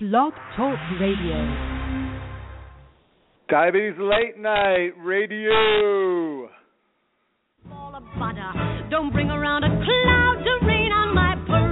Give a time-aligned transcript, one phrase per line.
[0.00, 1.42] Blog Talk Radio.
[3.50, 5.50] Diabetes Late Night Radio.
[7.66, 8.86] All of butter.
[8.90, 11.66] Don't bring around a cloud to rain on my parade.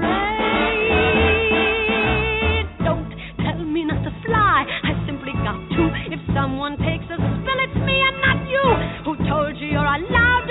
[2.82, 3.14] Don't
[3.46, 4.66] tell me not to fly.
[4.82, 5.86] I simply got to.
[6.10, 8.66] If someone takes a spill, it's me and not you.
[9.06, 10.45] Who told you you're allowed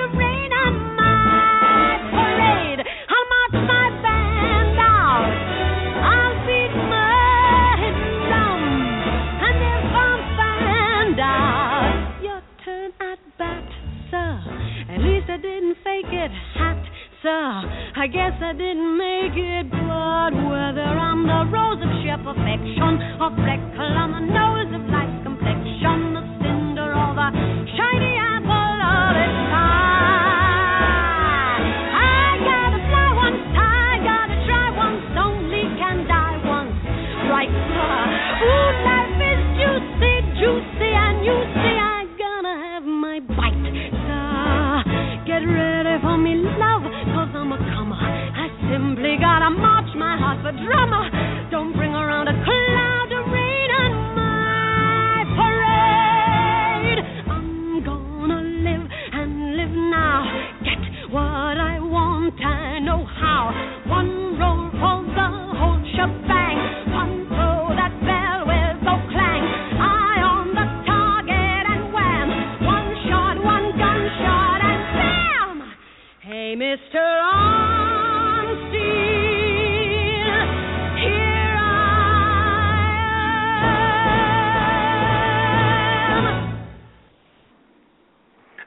[18.06, 23.34] I guess I didn't make it, but whether I'm the rose of sheer perfection or
[23.34, 27.34] freckle on the nose of life's complexion, the cinder or the
[27.74, 28.15] shiny
[76.56, 77.26] Mr.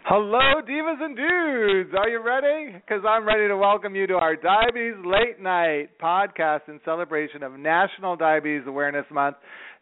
[0.05, 1.95] Hello, divas and dudes.
[1.99, 2.73] Are you ready?
[2.75, 7.53] Because I'm ready to welcome you to our Diabetes Late Night podcast in celebration of
[7.59, 9.37] National Diabetes Awareness Month.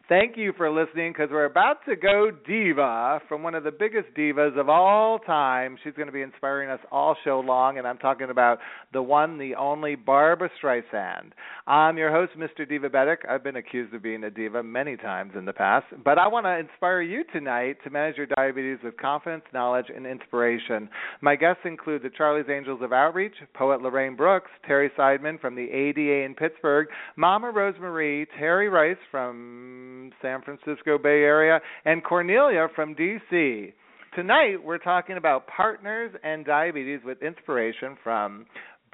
[0.09, 4.07] Thank you for listening because we're about to go diva from one of the biggest
[4.17, 5.77] divas of all time.
[5.83, 8.59] She's going to be inspiring us all show long, and I'm talking about
[8.93, 11.31] the one, the only Barbra Streisand.
[11.67, 12.65] I'm your host, Mr.
[12.65, 13.17] Divabetic.
[13.29, 16.45] I've been accused of being a diva many times in the past, but I want
[16.45, 20.87] to inspire you tonight to manage your diabetes with confidence, knowledge, and inspiration.
[21.19, 25.69] My guests include the Charlie's Angels of Outreach, poet Lorraine Brooks, Terry Seidman from the
[25.69, 26.87] ADA in Pittsburgh,
[27.17, 33.73] Mama Rosemarie, Terry Rice from San Francisco Bay Area, and Cornelia from DC.
[34.15, 38.45] Tonight, we're talking about partners and diabetes with inspiration from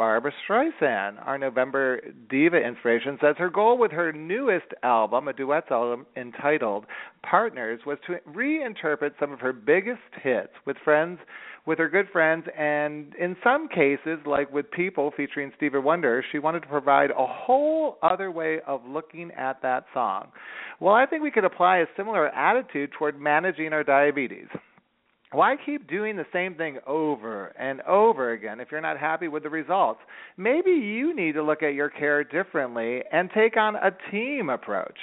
[0.03, 1.25] Barbra Streisand.
[1.25, 6.85] Our November Diva inspiration says her goal with her newest album, a duets album entitled
[7.21, 11.19] Partners, was to reinterpret some of her biggest hits with friends
[11.65, 16.37] with her good friends and in some cases like with people featuring Stevie Wonder she
[16.37, 20.27] wanted to provide a whole other way of looking at that song
[20.81, 24.47] well i think we could apply a similar attitude toward managing our diabetes
[25.33, 29.43] why keep doing the same thing over and over again if you're not happy with
[29.43, 29.99] the results?
[30.37, 34.97] Maybe you need to look at your care differently and take on a team approach.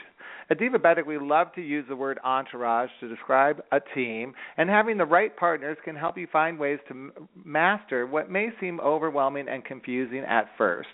[0.50, 4.98] At Divabetic, we love to use the word entourage to describe a team, and having
[4.98, 7.12] the right partners can help you find ways to
[7.44, 10.88] master what may seem overwhelming and confusing at first.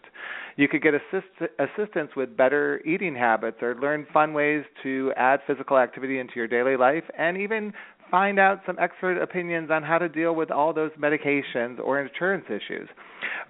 [0.56, 5.41] You could get assist- assistance with better eating habits or learn fun ways to add
[5.47, 7.72] physical activity into your daily life, and even
[8.10, 12.44] find out some expert opinions on how to deal with all those medications or insurance
[12.48, 12.88] issues.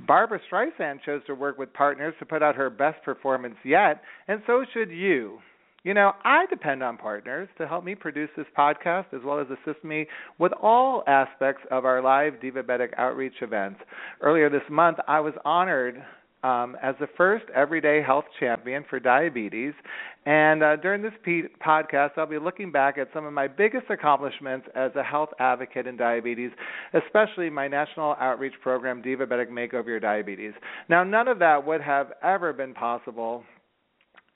[0.06, 4.42] Barbra Streisand chose to work with partners to put out her best performance yet, and
[4.46, 5.38] so should you.
[5.86, 9.46] You know, I depend on partners to help me produce this podcast as well as
[9.46, 10.06] assist me
[10.36, 13.78] with all aspects of our live Divabetic outreach events.
[14.20, 16.02] Earlier this month, I was honored
[16.46, 19.72] um, as the first everyday health champion for diabetes.
[20.26, 23.86] And uh, during this p- podcast, I'll be looking back at some of my biggest
[23.90, 26.50] accomplishments as a health advocate in diabetes,
[26.94, 30.52] especially my national outreach program, Divabetic Makeover Your Diabetes.
[30.88, 33.42] Now, none of that would have ever been possible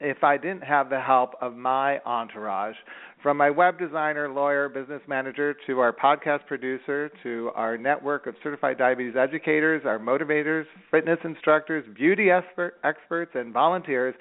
[0.01, 2.77] if I didn't have the help of my entourage,
[3.23, 8.35] from my web designer, lawyer, business manager, to our podcast producer, to our network of
[8.43, 14.15] certified diabetes educators, our motivators, fitness instructors, beauty expert, experts, and volunteers,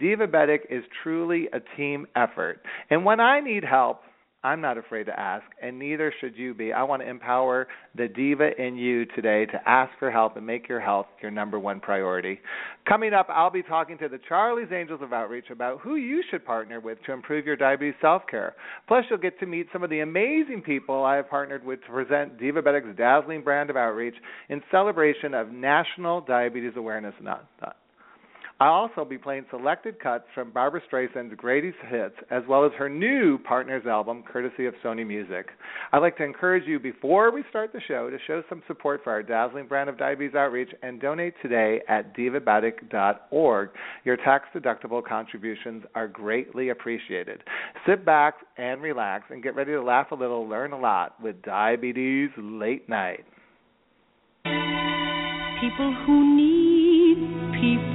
[0.00, 2.60] Divabetic is truly a team effort.
[2.90, 4.02] And when I need help,
[4.44, 6.72] I'm not afraid to ask, and neither should you be.
[6.72, 10.68] I want to empower the diva in you today to ask for help and make
[10.68, 12.40] your health your number one priority.
[12.88, 16.44] Coming up, I'll be talking to the Charlie's Angels of Outreach about who you should
[16.44, 18.56] partner with to improve your diabetes self care.
[18.88, 21.92] Plus, you'll get to meet some of the amazing people I have partnered with to
[21.92, 24.16] present Divabetic's dazzling brand of outreach
[24.48, 27.46] in celebration of National Diabetes Awareness Month.
[28.62, 32.88] I'll also be playing selected cuts from Barbra Streisand's greatest hits, as well as her
[32.88, 35.48] new Partners album, courtesy of Sony Music.
[35.90, 39.10] I'd like to encourage you before we start the show to show some support for
[39.10, 43.70] our dazzling brand of diabetes outreach and donate today at divabetic.org.
[44.04, 47.42] Your tax-deductible contributions are greatly appreciated.
[47.84, 51.42] Sit back and relax and get ready to laugh a little, learn a lot with
[51.42, 53.24] Diabetes Late Night.
[54.44, 57.16] People who need
[57.60, 57.91] people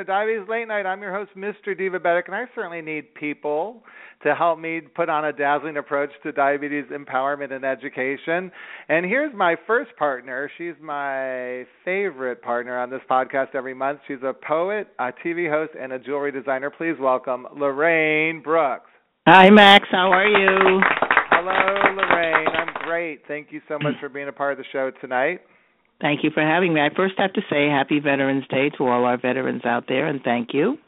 [0.00, 0.86] to Diabetes Late Night.
[0.86, 1.78] I'm your host, Mr.
[1.78, 3.82] Divabetic, and I certainly need people
[4.22, 8.50] to help me put on a dazzling approach to diabetes empowerment and education.
[8.88, 10.50] And here's my first partner.
[10.56, 14.00] She's my favorite partner on this podcast every month.
[14.08, 16.70] She's a poet, a TV host, and a jewelry designer.
[16.70, 18.88] Please welcome Lorraine Brooks.
[19.26, 19.86] Hi, Max.
[19.90, 20.80] How are you?
[21.30, 22.48] Hello, Lorraine.
[22.48, 23.20] I'm great.
[23.28, 25.42] Thank you so much for being a part of the show tonight.
[26.00, 26.80] Thank you for having me.
[26.80, 30.20] I first have to say Happy Veterans Day to all our veterans out there, and
[30.22, 30.78] thank you.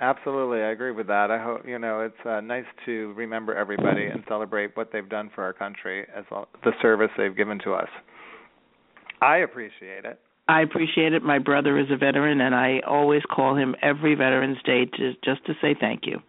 [0.00, 1.30] Absolutely, I agree with that.
[1.30, 5.30] I hope you know it's uh, nice to remember everybody and celebrate what they've done
[5.34, 7.88] for our country as well the service they've given to us.
[9.22, 10.20] I appreciate it.
[10.46, 11.22] I appreciate it.
[11.22, 15.44] My brother is a veteran, and I always call him every Veterans Day to, just
[15.46, 16.20] to say thank you.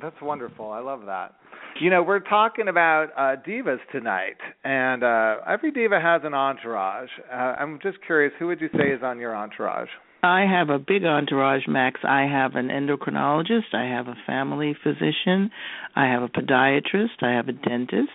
[0.00, 0.70] That's wonderful.
[0.70, 1.34] I love that.
[1.80, 7.10] You know, we're talking about uh, divas tonight, and uh, every diva has an entourage.
[7.30, 9.88] Uh, I'm just curious, who would you say is on your entourage?
[10.22, 12.00] I have a big entourage, Max.
[12.02, 15.50] I have an endocrinologist, I have a family physician,
[15.94, 18.10] I have a podiatrist, I have a dentist,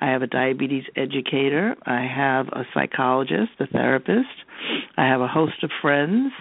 [0.00, 4.26] I have a diabetes educator, I have a psychologist, a therapist,
[4.96, 6.32] I have a host of friends.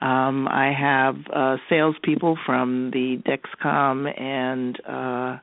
[0.00, 5.38] Um, I have uh, salespeople from the Dexcom and uh,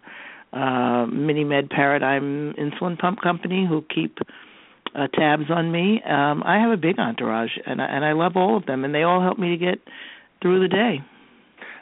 [0.54, 4.20] uh, MiniMed Paradigm insulin pump company who keep
[4.96, 6.02] uh, tabs on me.
[6.08, 8.94] Um, I have a big entourage, and I, and I love all of them, and
[8.94, 9.80] they all help me to get
[10.42, 11.02] through the day.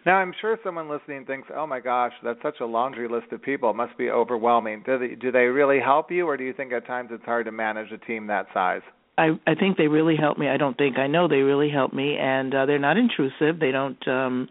[0.06, 3.41] Now, I'm sure someone listening thinks, "Oh my gosh, that's such a laundry list of
[3.41, 3.69] people.
[3.69, 6.71] It must be overwhelming." Do they, do they really help you, or do you think
[6.71, 8.81] at times it's hard to manage a team that size?
[9.21, 10.47] I I think they really help me.
[10.50, 13.59] I don't think I know they really help me, and uh, they're not intrusive.
[13.59, 14.50] They don't, um,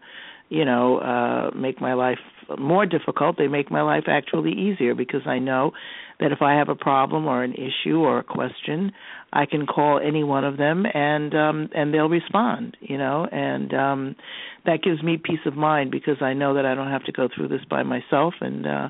[0.49, 2.19] you know, uh, make my life
[2.57, 3.37] more difficult.
[3.37, 5.71] They make my life actually easier because I know
[6.19, 8.91] that if I have a problem or an issue or a question,
[9.33, 13.73] I can call any one of them and um and they'll respond, you know, and
[13.73, 14.15] um
[14.65, 17.27] that gives me peace of mind because I know that I don't have to go
[17.33, 18.89] through this by myself and uh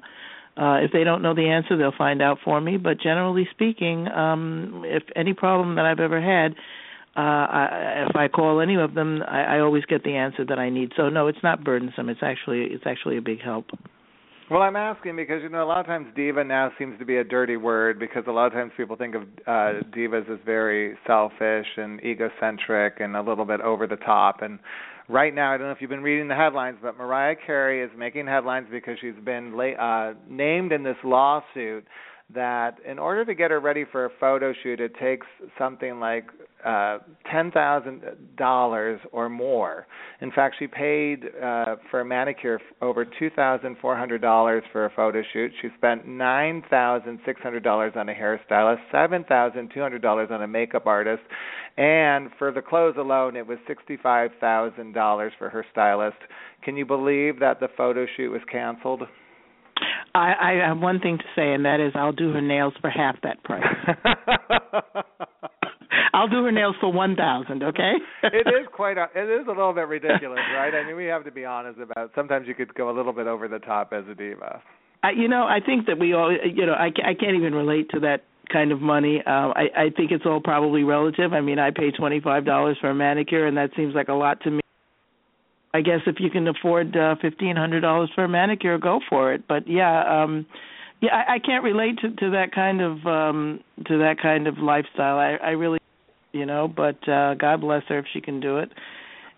[0.61, 2.77] uh if they don't know the answer they'll find out for me.
[2.77, 6.53] But generally speaking um if any problem that I've ever had
[7.17, 10.59] uh I, if I call any of them I, I always get the answer that
[10.59, 10.93] I need.
[10.95, 12.09] So no it's not burdensome.
[12.09, 13.65] It's actually it's actually a big help.
[14.51, 17.15] Well, I'm asking because you know a lot of times diva now seems to be
[17.15, 20.97] a dirty word because a lot of times people think of uh divas as very
[21.07, 24.59] selfish and egocentric and a little bit over the top and
[25.11, 27.91] right now I don't know if you've been reading the headlines but Mariah Carey is
[27.97, 31.85] making headlines because she's been la- uh named in this lawsuit
[32.33, 36.25] that in order to get her ready for a photo shoot it takes something like
[36.65, 36.99] uh
[37.31, 38.01] ten thousand
[38.37, 39.87] dollars or more.
[40.21, 44.85] In fact, she paid uh for a manicure over two thousand four hundred dollars for
[44.85, 45.51] a photo shoot.
[45.61, 50.29] She spent nine thousand six hundred dollars on a hairstylist, seven thousand two hundred dollars
[50.31, 51.23] on a makeup artist,
[51.77, 56.17] and for the clothes alone it was sixty five thousand dollars for her stylist.
[56.63, 59.01] Can you believe that the photo shoot was canceled?
[60.13, 62.89] I, I have one thing to say, and that is I'll do her nails for
[62.89, 63.63] half that price.
[66.13, 67.63] I'll do her nails for one thousand.
[67.63, 67.93] Okay.
[68.23, 70.73] it is quite a, it is a little bit ridiculous, right?
[70.73, 72.05] I mean, we have to be honest about.
[72.05, 72.11] It.
[72.15, 74.61] Sometimes you could go a little bit over the top as a diva.
[75.03, 77.89] I, you know, I think that we all, you know, I, I can't even relate
[77.91, 79.23] to that kind of money.
[79.25, 81.33] Uh, I, I think it's all probably relative.
[81.33, 84.13] I mean, I pay twenty five dollars for a manicure, and that seems like a
[84.13, 84.61] lot to me.
[85.73, 89.33] I guess if you can afford uh, fifteen hundred dollars for a manicure, go for
[89.33, 89.47] it.
[89.47, 90.45] But yeah, um
[91.01, 94.57] yeah, I, I can't relate to, to that kind of um to that kind of
[94.57, 95.17] lifestyle.
[95.17, 95.79] I, I really,
[96.33, 98.71] you know, but uh God bless her if she can do it.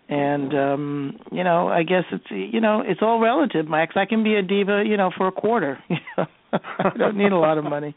[0.08, 3.94] And um, you know, I guess it's you know, it's all relative, Max.
[3.96, 5.78] I can be a diva, you know, for a quarter.
[6.52, 7.96] I don't need a lot of money.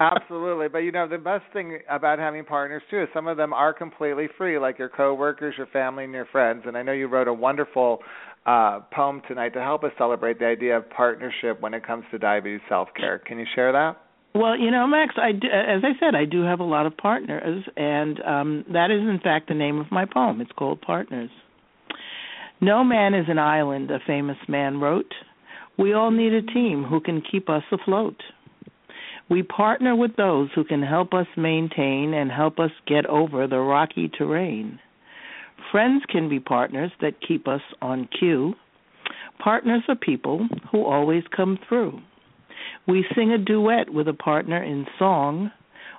[0.00, 3.52] Absolutely, but you know the best thing about having partners too is some of them
[3.52, 6.62] are completely free, like your coworkers, your family, and your friends.
[6.66, 7.98] And I know you wrote a wonderful
[8.46, 12.18] uh, poem tonight to help us celebrate the idea of partnership when it comes to
[12.18, 13.18] diabetes self care.
[13.18, 13.96] Can you share that?
[14.34, 17.64] Well, you know, Max, I as I said, I do have a lot of partners,
[17.76, 20.40] and um, that is in fact the name of my poem.
[20.40, 21.30] It's called Partners.
[22.60, 25.12] No man is an island, a famous man wrote.
[25.76, 28.16] We all need a team who can keep us afloat.
[29.30, 33.58] We partner with those who can help us maintain and help us get over the
[33.58, 34.80] rocky terrain.
[35.70, 38.54] Friends can be partners that keep us on cue.
[39.38, 42.00] Partners are people who always come through.
[42.86, 45.50] We sing a duet with a partner in song.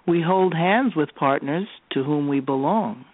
[0.07, 3.05] We hold hands with partners to whom we belong.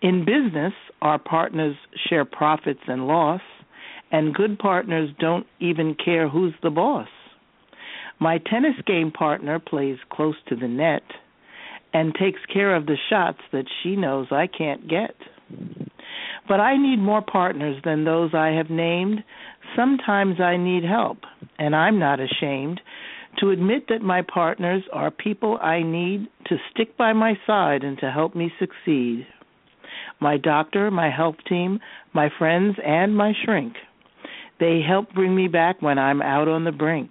[0.00, 0.72] In business,
[1.02, 1.76] our partners
[2.08, 3.42] share profits and loss,
[4.10, 7.08] and good partners don't even care who's the boss.
[8.20, 11.02] My tennis game partner plays close to the net
[11.92, 15.14] and takes care of the shots that she knows I can't get.
[16.48, 19.22] But I need more partners than those I have named.
[19.76, 21.18] Sometimes I need help,
[21.58, 22.80] and I'm not ashamed
[23.40, 27.98] to admit that my partners are people I need to stick by my side and
[27.98, 29.26] to help me succeed.
[30.20, 31.80] My doctor, my health team,
[32.12, 33.74] my friends, and my shrink.
[34.60, 37.10] They help bring me back when I'm out on the brink.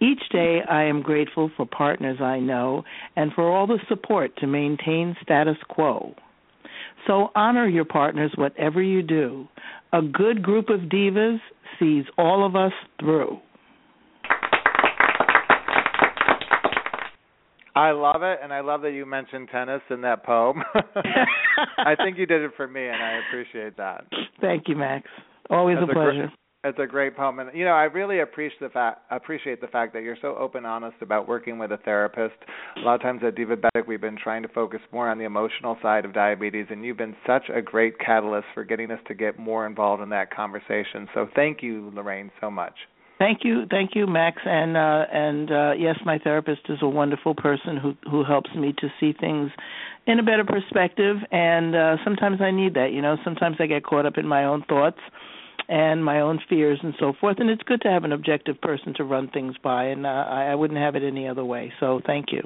[0.00, 2.84] Each day I am grateful for partners I know
[3.16, 6.14] and for all the support to maintain status quo.
[7.06, 9.48] So honor your partners whatever you do.
[9.92, 11.38] A good group of divas
[11.78, 13.38] sees all of us through.
[17.74, 20.62] I love it, and I love that you mentioned tennis in that poem.
[21.78, 24.06] I think you did it for me, and I appreciate that.
[24.40, 25.06] Thank you, Max.
[25.50, 26.32] Always That's a pleasure.
[26.66, 29.92] It's a great poem, and you know I really appreciate the fact appreciate the fact
[29.92, 32.34] that you're so open, honest about working with a therapist.
[32.76, 35.78] A lot of times at Divabetic, we've been trying to focus more on the emotional
[35.80, 39.38] side of diabetes, and you've been such a great catalyst for getting us to get
[39.38, 41.06] more involved in that conversation.
[41.14, 42.74] So thank you, Lorraine, so much.
[43.20, 47.36] Thank you, thank you, Max, and uh, and uh, yes, my therapist is a wonderful
[47.36, 49.52] person who who helps me to see things
[50.08, 52.90] in a better perspective, and uh, sometimes I need that.
[52.92, 54.98] You know, sometimes I get caught up in my own thoughts
[55.68, 58.94] and my own fears and so forth, and it's good to have an objective person
[58.96, 61.72] to run things by, and uh, I, I wouldn't have it any other way.
[61.80, 62.42] So thank you.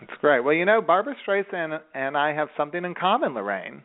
[0.00, 0.40] That's great.
[0.40, 3.82] Well, you know, Barbra Streisand and I have something in common, Lorraine.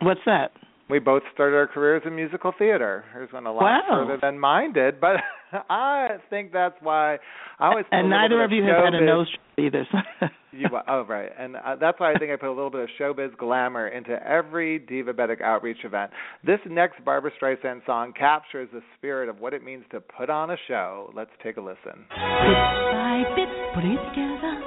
[0.00, 0.52] What's that?
[0.90, 3.04] We both started our careers in musical theater.
[3.12, 3.82] Hers went a lot Wow.
[4.06, 5.16] further than mine did, but
[5.70, 7.14] I think that's why
[7.58, 9.40] I always put and a little neither bit of you have had a nose job
[9.64, 9.86] either.
[9.90, 10.26] So.
[10.56, 12.88] You, oh, right, and uh, that's why I think I put a little bit of
[12.96, 16.12] showbiz glamour into every divabetic outreach event.
[16.46, 20.50] This next Barbra Streisand song captures the spirit of what it means to put on
[20.52, 21.10] a show.
[21.12, 22.06] Let's take a listen.
[22.08, 24.62] Bit by bit, putting it together.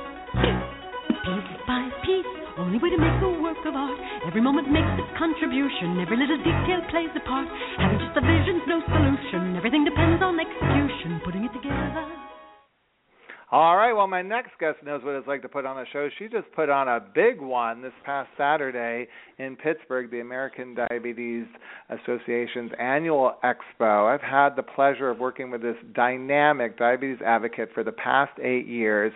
[1.23, 3.97] Piece by piece, only way to make a work of art.
[4.25, 7.47] Every moment makes its contribution, every little detail plays a part.
[7.77, 12.27] Having just a vision's no solution, everything depends on execution, putting it together.
[13.49, 16.09] All right, well, my next guest knows what it's like to put on a show.
[16.19, 19.07] She just put on a big one this past Saturday
[19.39, 21.45] in Pittsburgh, the American Diabetes
[21.89, 24.13] Association's annual expo.
[24.13, 28.67] I've had the pleasure of working with this dynamic diabetes advocate for the past eight
[28.67, 29.13] years.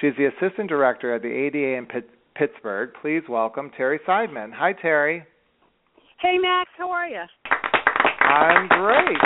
[0.00, 2.90] She's the assistant director at the ADA in Pitt- Pittsburgh.
[3.00, 4.52] Please welcome Terry Seidman.
[4.52, 5.24] Hi, Terry.
[6.20, 7.22] Hey Max, how are you?
[8.20, 9.18] I'm great.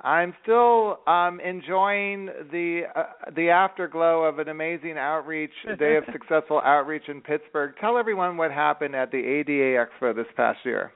[0.00, 3.02] I'm still um, enjoying the uh,
[3.34, 7.72] the afterglow of an amazing outreach day of successful outreach in Pittsburgh.
[7.80, 10.92] Tell everyone what happened at the ADA Expo this past year.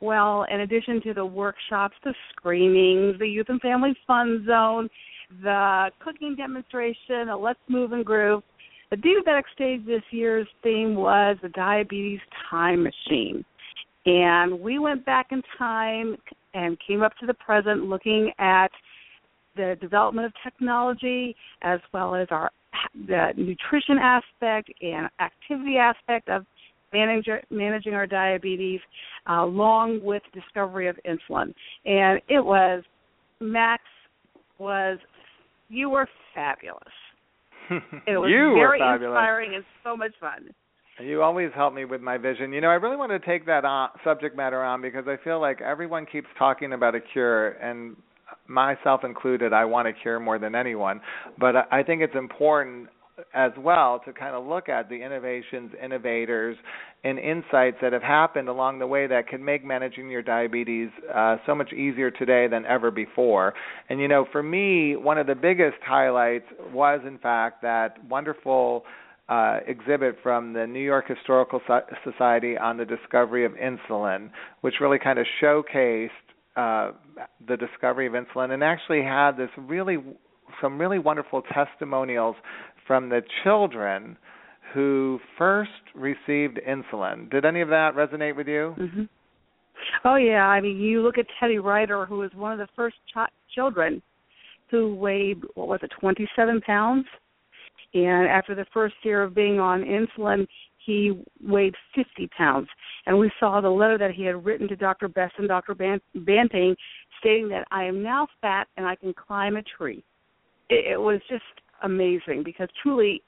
[0.00, 4.88] Well, in addition to the workshops, the screenings, the youth and family fun zone,
[5.42, 8.42] the cooking demonstration, the Let's Move and Groove,
[8.94, 13.44] the Diabetic Stage this year's theme was the Diabetes Time Machine.
[14.06, 16.16] And we went back in time
[16.52, 18.70] and came up to the present looking at
[19.56, 22.50] the development of technology as well as our
[23.08, 26.44] the nutrition aspect and activity aspect of
[26.92, 28.80] manage, managing our diabetes
[29.28, 31.54] uh, along with discovery of insulin.
[31.84, 32.82] And it was
[33.40, 33.82] Max
[34.58, 34.98] was
[35.68, 36.82] you were fabulous.
[38.06, 40.50] It was you very inspiring and so much fun.
[41.00, 42.52] You always help me with my vision.
[42.52, 45.40] You know, I really want to take that on, subject matter on because I feel
[45.40, 47.96] like everyone keeps talking about a cure, and
[48.46, 51.00] myself included, I want a cure more than anyone.
[51.38, 52.88] But I I think it's important
[53.32, 56.56] as well to kind of look at the innovations, innovators,
[57.04, 61.36] and insights that have happened along the way that can make managing your diabetes uh,
[61.46, 63.54] so much easier today than ever before.
[63.88, 68.84] And you know, for me, one of the biggest highlights was, in fact, that wonderful.
[69.26, 71.58] Uh, exhibit from the New York Historical
[72.04, 74.28] Society on the discovery of insulin,
[74.60, 76.10] which really kind of showcased
[76.56, 76.92] uh,
[77.48, 79.96] the discovery of insulin and actually had this really
[80.60, 82.36] some really wonderful testimonials
[82.86, 84.16] from the children
[84.72, 87.30] who first received insulin.
[87.30, 88.74] Did any of that resonate with you?
[88.78, 89.02] Mm-hmm.
[90.04, 92.96] Oh yeah, I mean, you look at Teddy Ryder, who was one of the first
[93.12, 94.02] ch- children
[94.70, 97.06] who weighed what was it, 27 pounds,
[97.92, 100.46] and after the first year of being on insulin,
[100.84, 102.68] he weighed 50 pounds.
[103.06, 105.08] And we saw the letter that he had written to Dr.
[105.08, 105.74] Best and Dr.
[105.74, 106.76] Banting
[107.20, 110.02] stating that I am now fat and I can climb a tree.
[110.68, 111.44] It, it was just
[111.84, 113.22] amazing because truly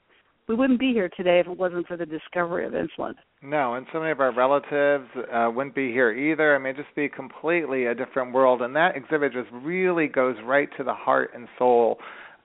[0.47, 3.13] we wouldn't be here today if it wasn't for the discovery of insulin.
[3.41, 6.55] No, and so many of our relatives uh, wouldn't be here either.
[6.55, 8.61] I mean, just be completely a different world.
[8.61, 11.99] And that exhibit just really goes right to the heart and soul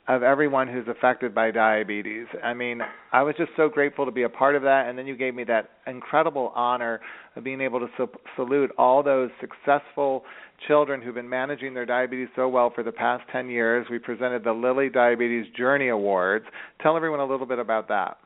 [0.08, 2.26] of everyone who's affected by diabetes.
[2.42, 2.80] I mean,
[3.12, 5.34] I was just so grateful to be a part of that, and then you gave
[5.34, 7.00] me that incredible honor
[7.36, 10.24] of being able to salute all those successful
[10.66, 13.86] children who've been managing their diabetes so well for the past 10 years.
[13.90, 16.46] We presented the Lilly Diabetes Journey Awards.
[16.82, 18.18] Tell everyone a little bit about that.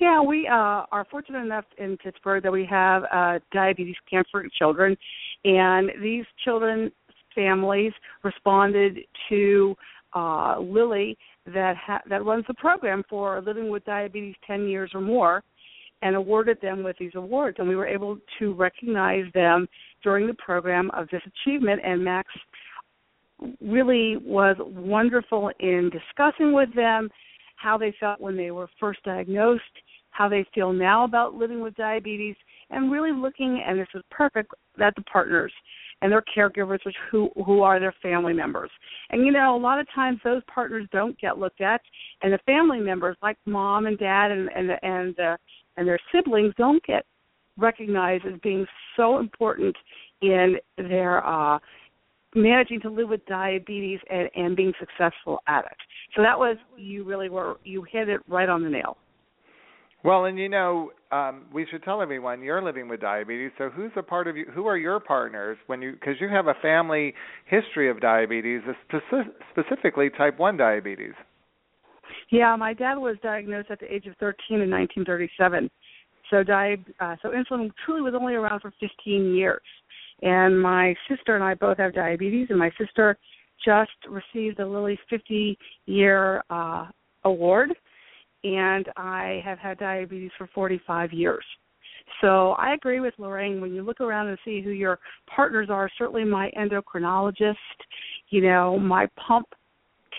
[0.00, 4.96] Yeah, we uh, are fortunate enough in Pittsburgh that we have uh, diabetes cancer children,
[5.44, 6.90] and these children
[7.34, 7.92] families
[8.24, 9.76] responded to
[10.14, 15.00] uh, Lilly that ha- that runs the program for living with diabetes 10 years or
[15.00, 15.42] more,
[16.02, 17.56] and awarded them with these awards.
[17.58, 19.66] And we were able to recognize them
[20.02, 21.80] during the program of this achievement.
[21.84, 22.28] And Max
[23.60, 27.08] really was wonderful in discussing with them
[27.56, 29.62] how they felt when they were first diagnosed,
[30.10, 32.36] how they feel now about living with diabetes,
[32.70, 35.52] and really looking, and this is perfect, at the partners
[36.02, 38.70] and their caregivers, which who who are their family members.
[39.10, 41.80] And you know, a lot of times those partners don't get looked at,
[42.22, 45.36] and the family members, like mom and dad and and and uh,
[45.76, 47.04] and their siblings, don't get
[47.56, 49.74] recognized as being so important
[50.22, 51.58] in their uh
[52.34, 55.76] managing to live with diabetes and, and being successful at it.
[56.14, 58.96] So that was you really were you hit it right on the nail.
[60.04, 63.50] Well, and you know, um, we should tell everyone you're living with diabetes.
[63.56, 64.46] So who's a part of you?
[64.54, 65.92] Who are your partners when you?
[65.92, 67.14] Because you have a family
[67.46, 71.14] history of diabetes, specific, specifically type one diabetes.
[72.30, 75.70] Yeah, my dad was diagnosed at the age of 13 in 1937.
[76.30, 79.62] So di- uh, so insulin truly was only around for 15 years.
[80.20, 83.16] And my sister and I both have diabetes, and my sister
[83.64, 86.86] just received the Lilly 50 year uh,
[87.24, 87.70] award
[88.44, 91.44] and I have had diabetes for 45 years.
[92.20, 93.60] So I agree with Lorraine.
[93.60, 94.98] When you look around and see who your
[95.34, 97.54] partners are, certainly my endocrinologist,
[98.30, 99.46] you know, my pump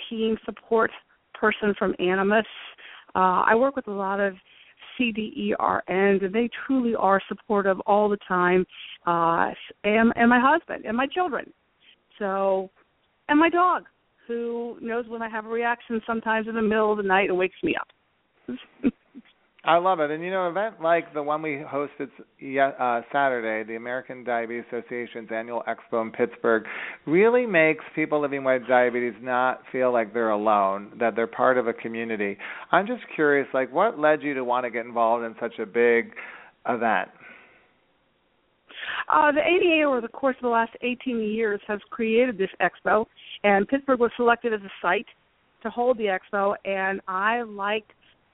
[0.09, 0.91] team support
[1.33, 2.45] person from Animas.
[3.15, 4.35] Uh, I work with a lot of
[4.99, 8.65] CDE RNs, and they truly are supportive all the time.
[9.07, 9.51] Uh,
[9.83, 11.51] and, and my husband and my children.
[12.17, 12.69] So,
[13.29, 13.83] and my dog,
[14.27, 17.37] who knows when I have a reaction sometimes in the middle of the night and
[17.37, 17.87] wakes me up.
[19.65, 23.67] I love it, and you know, an event like the one we hosted uh, Saturday,
[23.67, 26.63] the American Diabetes Association's annual expo in Pittsburgh,
[27.05, 31.67] really makes people living with diabetes not feel like they're alone, that they're part of
[31.67, 32.37] a community.
[32.71, 35.65] I'm just curious, like, what led you to want to get involved in such a
[35.65, 36.13] big
[36.67, 37.09] event?
[39.09, 43.05] Uh, the ADA, over the course of the last 18 years, has created this expo,
[43.43, 45.07] and Pittsburgh was selected as a site
[45.63, 46.55] to hold the expo.
[46.63, 47.91] And I liked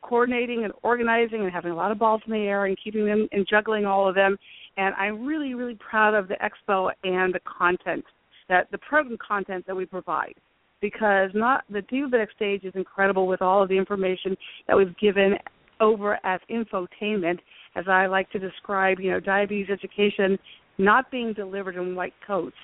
[0.07, 3.27] coordinating and organizing and having a lot of balls in the air and keeping them
[3.31, 4.37] and juggling all of them.
[4.77, 8.03] And I'm really, really proud of the expo and the content
[8.47, 10.35] that the program content that we provide.
[10.81, 14.35] Because not the diabetic stage is incredible with all of the information
[14.67, 15.35] that we've given
[15.79, 17.39] over as infotainment,
[17.75, 20.37] as I like to describe, you know, diabetes education
[20.77, 22.55] not being delivered in white coats,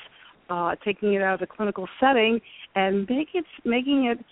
[0.50, 2.40] uh, taking it out of the clinical setting
[2.76, 4.24] and make it, making it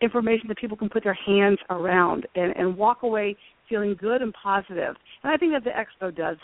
[0.00, 3.36] information that people can put their hands around and, and walk away
[3.68, 4.94] feeling good and positive.
[5.22, 6.36] And I think that the expo does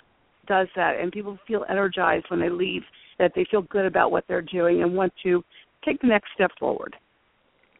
[0.47, 2.83] does that, and people feel energized when they leave.
[3.19, 5.43] That they feel good about what they're doing and want to
[5.85, 6.97] take the next step forward.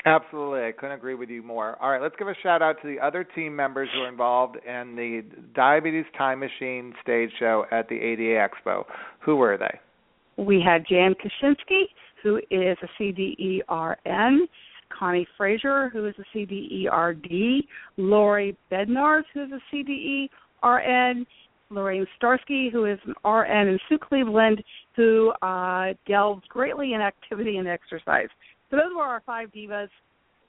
[0.07, 1.77] Absolutely, I couldn't agree with you more.
[1.83, 4.57] All right, let's give a shout out to the other team members who are involved
[4.57, 8.85] in the Diabetes Time Machine stage show at the ADA Expo.
[9.21, 10.43] Who were they?
[10.43, 11.85] We had Jan Kaczynski,
[12.23, 14.47] who is a CDE RN
[14.97, 17.65] Connie Frazier, who is a CDE RD,
[17.97, 20.29] Lori Bednarz, who is a CDE
[20.63, 21.27] RN,
[21.71, 24.63] Lorraine Starsky, who is an RN, and Sue Cleveland,
[24.97, 28.29] who uh, delves greatly in activity and exercise.
[28.71, 29.89] So those were our five divas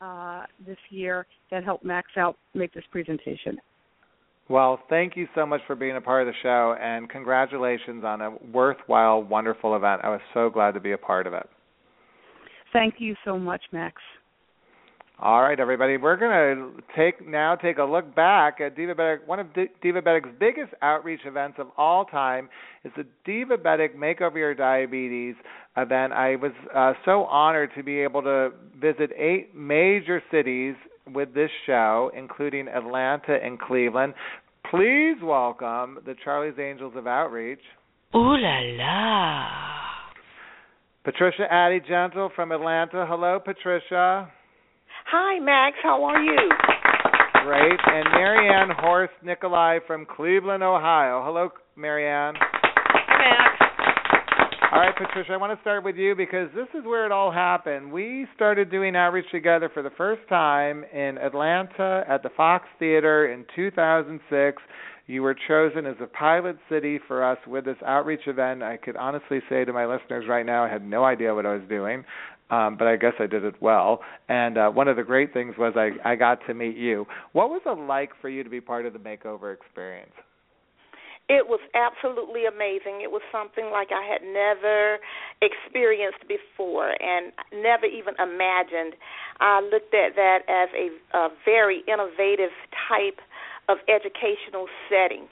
[0.02, 3.58] uh, this year that helped Max out make this presentation.
[4.48, 8.22] Well, thank you so much for being a part of the show, and congratulations on
[8.22, 10.02] a worthwhile, wonderful event.
[10.04, 11.50] I was so glad to be a part of it.
[12.72, 13.96] Thank you so much, Max.
[15.18, 15.96] All right, everybody.
[15.96, 16.32] We're going
[16.76, 19.26] to take now take a look back at Diva Divabetic.
[19.26, 22.50] One of D- Divabetic's biggest outreach events of all time
[22.84, 25.36] is the Divabetic Makeover Your Diabetes
[25.78, 26.12] event.
[26.12, 30.76] I was uh, so honored to be able to visit eight major cities
[31.08, 34.16] with this show, including Atlanta and Cleveland.
[34.70, 37.62] Please welcome the Charlie's Angels of Outreach.
[38.14, 39.48] Ooh la la.
[41.06, 43.06] Patricia Addy Gentle from Atlanta.
[43.08, 44.30] Hello, Patricia.
[45.18, 45.78] Hi, Max.
[45.82, 46.36] How are you?
[47.46, 47.80] Great.
[47.86, 51.24] And Marianne Horst Nikolai from Cleveland, Ohio.
[51.24, 52.34] Hello, Marianne.
[52.38, 54.72] Hi, Max.
[54.74, 57.32] All right, Patricia, I want to start with you because this is where it all
[57.32, 57.94] happened.
[57.94, 63.32] We started doing outreach together for the first time in Atlanta at the Fox Theater
[63.32, 64.62] in 2006.
[65.08, 68.64] You were chosen as a pilot city for us with this outreach event.
[68.64, 71.54] I could honestly say to my listeners right now, I had no idea what I
[71.54, 72.04] was doing
[72.50, 74.02] um, but I guess I did it well.
[74.30, 77.06] And uh, one of the great things was I, I got to meet you.
[77.34, 80.14] What was it like for you to be part of the makeover experience?
[81.28, 83.02] It was absolutely amazing.
[83.02, 85.00] It was something like I had never
[85.42, 88.94] experienced before and never even imagined.
[89.42, 92.54] I looked at that as a, a very innovative
[92.88, 93.18] type
[93.68, 95.26] of educational setting.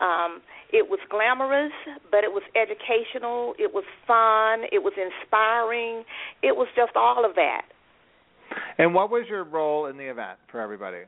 [0.00, 1.72] Um, it was glamorous,
[2.10, 3.54] but it was educational.
[3.58, 4.68] It was fun.
[4.70, 6.04] It was inspiring.
[6.42, 7.62] It was just all of that.
[8.78, 11.04] And what was your role in the event for everybody?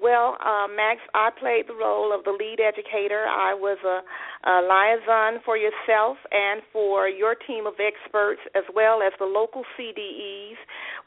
[0.00, 3.26] Well, uh, Max, I played the role of the lead educator.
[3.26, 4.00] I was a,
[4.48, 9.64] a liaison for yourself and for your team of experts, as well as the local
[9.76, 10.56] CDEs.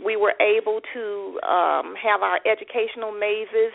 [0.04, 3.74] We were able to um, have our educational mazes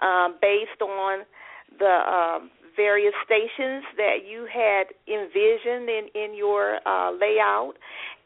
[0.00, 1.24] uh, based on
[1.78, 7.74] the um, various stations that you had envisioned in in your uh, layout,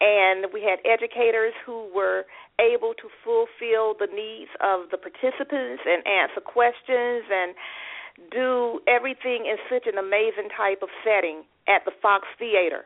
[0.01, 2.25] and we had educators who were
[2.61, 7.55] able to fulfill the needs of the participants and answer questions and
[8.31, 12.85] do everything in such an amazing type of setting at the Fox Theater.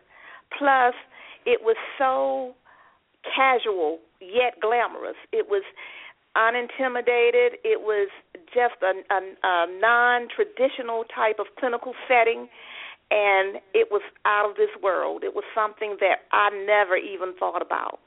[0.57, 0.94] Plus,
[1.44, 2.55] it was so
[3.35, 5.18] casual yet glamorous.
[5.33, 5.62] It was
[6.37, 7.59] unintimidated.
[7.64, 8.09] It was
[8.53, 12.49] just a, a, a non-traditional type of clinical setting,
[13.11, 15.25] and it was out of this world.
[15.25, 17.99] It was something that I never even thought about.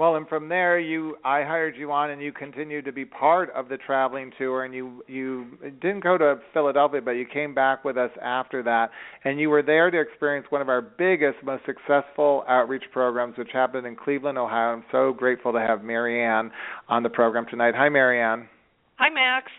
[0.00, 3.50] Well, and from there, you I hired you on, and you continued to be part
[3.50, 4.64] of the traveling tour.
[4.64, 8.92] And you you didn't go to Philadelphia, but you came back with us after that,
[9.24, 13.50] and you were there to experience one of our biggest, most successful outreach programs, which
[13.52, 14.72] happened in Cleveland, Ohio.
[14.72, 16.50] I'm so grateful to have Marianne
[16.88, 17.74] on the program tonight.
[17.76, 18.48] Hi, Marianne.
[18.96, 19.52] Hi, Max.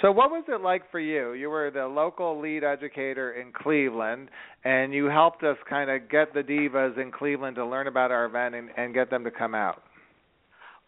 [0.00, 1.34] So, what was it like for you?
[1.34, 4.30] You were the local lead educator in Cleveland,
[4.64, 8.24] and you helped us kind of get the divas in Cleveland to learn about our
[8.24, 9.82] event and, and get them to come out.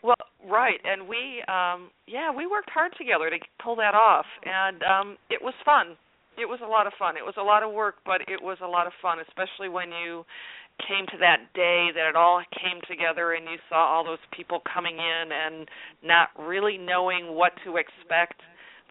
[0.03, 0.17] Well,
[0.49, 5.17] right, and we, um, yeah, we worked hard together to pull that off, and um,
[5.29, 5.97] it was fun.
[6.39, 7.19] It was a lot of fun.
[7.19, 9.93] It was a lot of work, but it was a lot of fun, especially when
[9.93, 10.25] you
[10.89, 14.63] came to that day that it all came together and you saw all those people
[14.65, 15.69] coming in and
[16.03, 18.41] not really knowing what to expect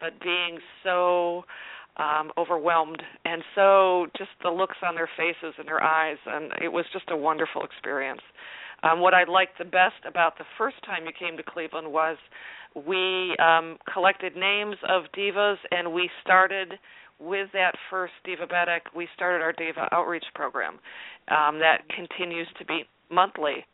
[0.02, 1.44] but being so
[1.96, 6.72] um overwhelmed and so just the looks on their faces and their eyes and it
[6.72, 8.20] was just a wonderful experience.
[8.82, 12.16] Um what i liked the best about the first time you came to cleveland was
[12.74, 16.74] we um collected names of divas and we started
[17.20, 20.74] with that first divabetic we started our diva outreach program
[21.28, 23.66] um that continues to be monthly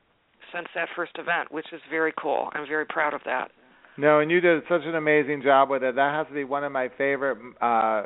[0.52, 2.50] since that first event which is very cool.
[2.52, 3.52] I'm very proud of that
[3.98, 5.96] no, and you did such an amazing job with it.
[5.96, 8.04] That has to be one of my favorite uh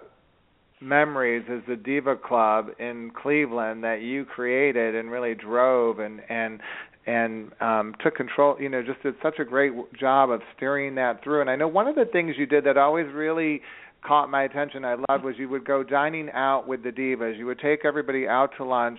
[0.80, 6.60] memories is the Diva Club in Cleveland that you created and really drove and and
[7.06, 11.22] and um took control, you know, just did such a great job of steering that
[11.22, 11.40] through.
[11.40, 13.62] And I know one of the things you did that always really
[14.06, 17.38] caught my attention I loved was you would go dining out with the divas.
[17.38, 18.98] You would take everybody out to lunch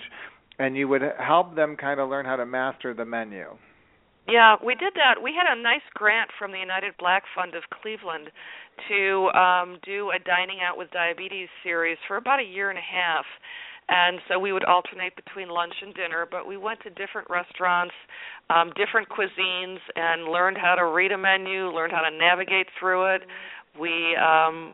[0.60, 3.45] and you would help them kind of learn how to master the menu.
[4.27, 5.21] Yeah, we did that.
[5.21, 8.29] We had a nice grant from the United Black Fund of Cleveland
[8.89, 12.81] to um do a dining out with diabetes series for about a year and a
[12.81, 13.25] half.
[13.89, 16.25] and so we would alternate between lunch and dinner.
[16.29, 17.93] But we went to different restaurants,
[18.49, 23.15] um, different cuisines, and learned how to read a menu, learned how to navigate through
[23.15, 23.21] it.
[23.79, 24.73] We um,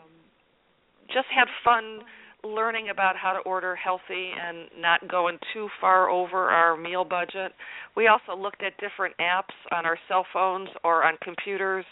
[1.08, 2.02] just had fun
[2.44, 7.52] learning about how to order healthy and not going too far over our meal budget.
[7.96, 11.86] We also looked at different apps on our cell phones or on computers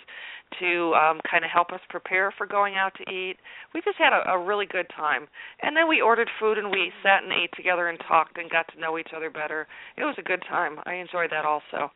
[0.61, 3.35] to um kind of help us prepare for going out to eat.
[3.73, 5.27] We just had a, a really good time.
[5.61, 8.65] And then we ordered food and we sat and ate together and talked and got
[8.73, 9.67] to know each other better.
[9.97, 10.77] It was a good time.
[10.85, 11.91] I enjoyed that also.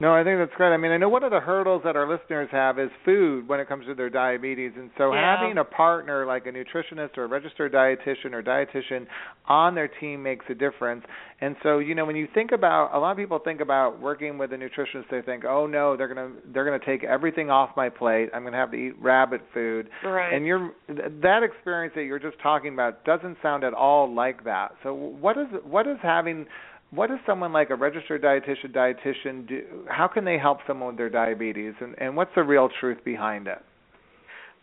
[0.00, 0.72] No, I think that's great.
[0.72, 3.58] I mean, I know one of the hurdles that our listeners have is food when
[3.58, 5.36] it comes to their diabetes, and so Yeah.
[5.36, 9.08] having a partner like a nutritionist or a registered dietitian or dietitian
[9.46, 11.04] on their team makes a difference.
[11.40, 14.38] And so, you know, when you think about a lot of people think about working
[14.38, 17.50] with a nutritionist, they think, "Oh no, they're going to they're going to take everything
[17.50, 18.30] off my plate.
[18.32, 20.32] I'm going to have to eat rabbit food." Right.
[20.32, 24.76] And you're that experience that you're just talking about doesn't sound at all like that.
[24.84, 26.46] So, what is what is having
[26.90, 30.96] what does someone like a registered dietitian dietitian do how can they help someone with
[30.96, 33.62] their diabetes and and what's the real truth behind it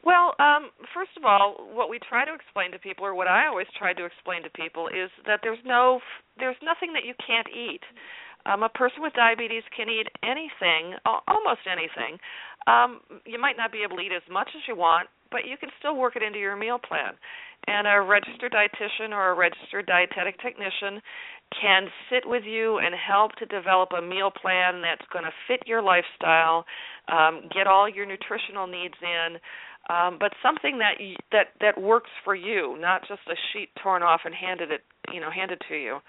[0.06, 3.48] Well, um, first of all, what we try to explain to people, or what I
[3.48, 6.00] always try to explain to people, is that there's no,
[6.38, 7.82] there's nothing that you can't eat.
[8.46, 10.94] Um, a person with diabetes can eat anything,
[11.28, 12.22] almost anything.
[12.70, 15.58] Um, you might not be able to eat as much as you want, but you
[15.58, 17.14] can still work it into your meal plan.
[17.68, 21.02] And a registered dietitian or a registered dietetic technician
[21.60, 25.66] can sit with you and help to develop a meal plan that's going to fit
[25.66, 26.66] your lifestyle,
[27.08, 29.38] um, get all your nutritional needs in,
[29.90, 34.04] um, but something that y- that that works for you, not just a sheet torn
[34.04, 34.82] off and handed it,
[35.14, 36.00] you know, handed to you.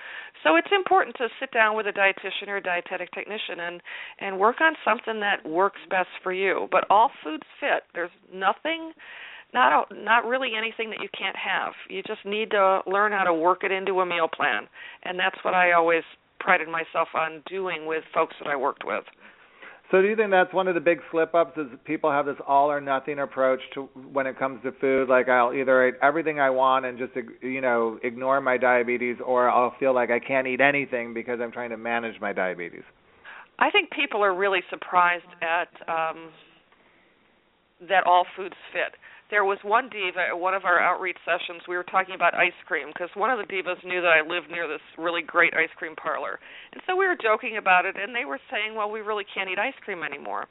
[0.43, 3.83] So it's important to sit down with a dietitian or a dietetic technician and
[4.21, 6.69] and work on something that works best for you.
[6.71, 7.85] But all foods fit.
[7.95, 8.93] There's nothing
[9.55, 11.73] not a, not really anything that you can't have.
[11.89, 14.67] You just need to learn how to work it into a meal plan,
[15.05, 16.03] and that's what I always
[16.41, 19.05] prided myself on doing with folks that I worked with.
[19.91, 22.37] So do you think that's one of the big slip ups is people have this
[22.47, 26.41] all or nothing approach to when it comes to food like I'll either eat everything
[26.41, 30.47] I want and just you know ignore my diabetes or I'll feel like I can't
[30.47, 32.85] eat anything because I'm trying to manage my diabetes
[33.59, 36.31] I think people are really surprised at um
[37.89, 38.97] that all foods fit.
[39.29, 41.67] There was one diva at one of our outreach sessions.
[41.67, 44.51] We were talking about ice cream because one of the divas knew that I lived
[44.51, 46.39] near this really great ice cream parlor,
[46.73, 47.97] and so we were joking about it.
[47.99, 50.47] And they were saying, "Well, we really can't eat ice cream anymore."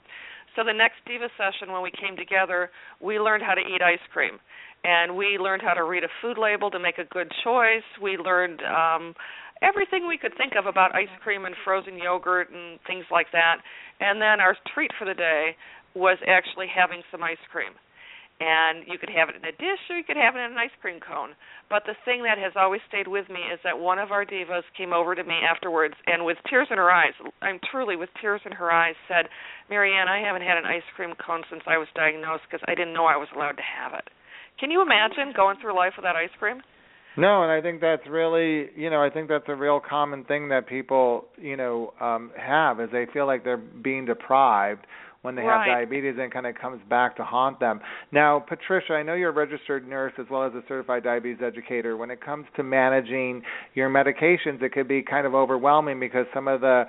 [0.55, 4.05] So the next diva session, when we came together, we learned how to eat ice
[4.11, 4.39] cream,
[4.83, 7.83] and we learned how to read a food label to make a good choice.
[8.01, 9.15] We learned um
[9.61, 13.61] everything we could think of about ice cream and frozen yogurt and things like that.
[14.01, 15.55] And then our treat for the day
[15.93, 17.71] was actually having some ice cream.
[18.35, 20.59] And you could have it in a dish or you could have it in an
[20.59, 21.39] ice cream cone.
[21.69, 24.67] But the thing that has always stayed with me is that one of our divas
[24.75, 28.41] came over to me afterwards and with tears in her eyes, I'm truly with tears
[28.45, 29.31] in her eyes, said,
[29.69, 32.93] Marianne, I haven't had an ice cream cone since I was diagnosed because I didn't
[32.93, 34.09] know I was allowed to have it.
[34.59, 36.59] Can you imagine going through life without ice cream?
[37.17, 40.49] No, and I think that's really, you know, I think that's a real common thing
[40.49, 44.85] that people, you know, um have is they feel like they're being deprived
[45.25, 45.67] when they Right.
[45.67, 47.81] have diabetes and kind of comes back to haunt them.
[48.11, 51.97] Now, Patricia, I know you're a registered nurse as well as a certified diabetes educator.
[51.97, 53.41] When it comes to managing
[53.73, 56.85] your medications, it could be kind of overwhelming because some of the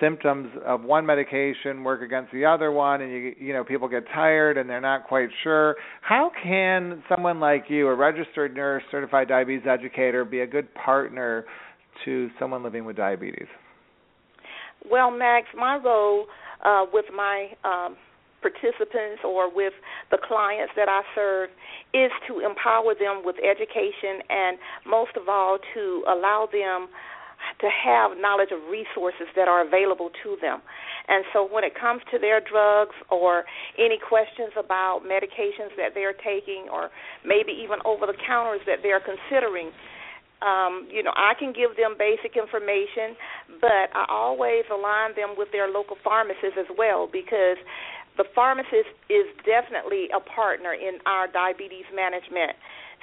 [0.00, 4.04] symptoms of one medication work against the other one and you you know people get
[4.14, 9.26] tired and they're not quite sure how can someone like you a registered nurse certified
[9.26, 11.44] diabetes educator be a good partner
[12.04, 13.48] to someone living with diabetes
[14.88, 16.26] Well, Max, my role
[16.64, 17.96] uh, with my um,
[18.40, 19.72] participants or with
[20.10, 21.50] the clients that I serve
[21.92, 26.88] is to empower them with education and, most of all, to allow them
[27.60, 30.60] to have knowledge of resources that are available to them.
[31.06, 33.44] And so when it comes to their drugs or
[33.78, 36.90] any questions about medications that they're taking or
[37.24, 39.70] maybe even over the counters that they're considering,
[40.42, 43.18] um, you know, I can give them basic information,
[43.60, 47.58] but I always align them with their local pharmacist as well because
[48.16, 52.54] the pharmacist is definitely a partner in our diabetes management.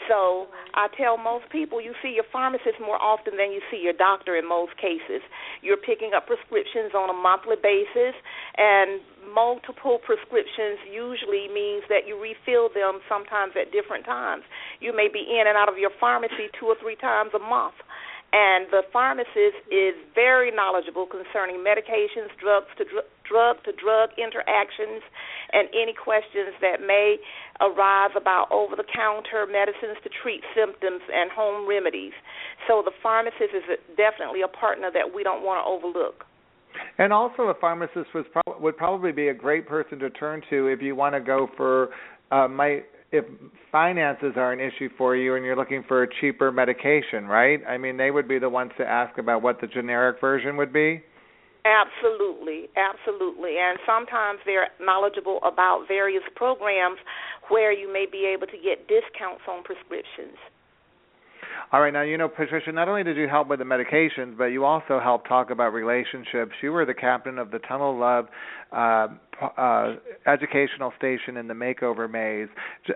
[0.08, 3.96] So I tell most people you see your pharmacist more often than you see your
[3.96, 5.24] doctor in most cases.
[5.62, 8.14] You're picking up prescriptions on a monthly basis,
[8.58, 9.02] and
[9.34, 14.44] multiple prescriptions usually means that you refill them sometimes at different times.
[14.80, 17.76] You may be in and out of your pharmacy two or three times a month.
[18.36, 25.04] And the pharmacist is very knowledgeable concerning medications, drugs to dr- drug to drug interactions
[25.52, 27.18] and any questions that may
[27.62, 32.14] arise about over the counter medicines to treat symptoms and home remedies.
[32.68, 33.66] So the pharmacist is
[33.98, 36.26] definitely a partner that we don't want to overlook.
[36.98, 40.68] And also, a pharmacist was pro- would probably be a great person to turn to
[40.68, 41.90] if you want to go for
[42.32, 43.24] uh, my if
[43.72, 47.62] finances are an issue for you and you're looking for a cheaper medication, right?
[47.68, 50.74] I mean, they would be the ones to ask about what the generic version would
[50.74, 51.04] be.
[51.66, 53.58] Absolutely, absolutely.
[53.58, 57.00] And sometimes they're knowledgeable about various programs
[57.50, 60.38] where you may be able to get discounts on prescriptions.
[61.72, 62.72] All right, now you know, Patricia.
[62.72, 66.52] Not only did you help with the medications, but you also helped talk about relationships.
[66.62, 68.28] You were the captain of the Tunnel Love
[68.72, 69.08] uh,
[69.58, 69.96] uh,
[70.28, 72.50] educational station in the Makeover Maze.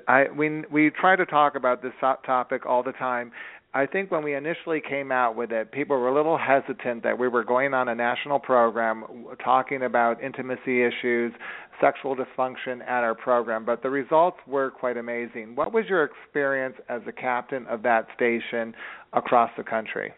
[0.08, 3.32] I, we we try to talk about this topic all the time.
[3.74, 7.20] I think when we initially came out with it, people were a little hesitant that
[7.20, 9.04] we were going on a national program
[9.44, 11.32] talking about intimacy issues,
[11.80, 15.56] sexual dysfunction at our program, but the results were quite amazing.
[15.56, 18.74] What was your experience as a captain of that station
[19.14, 20.14] across the country?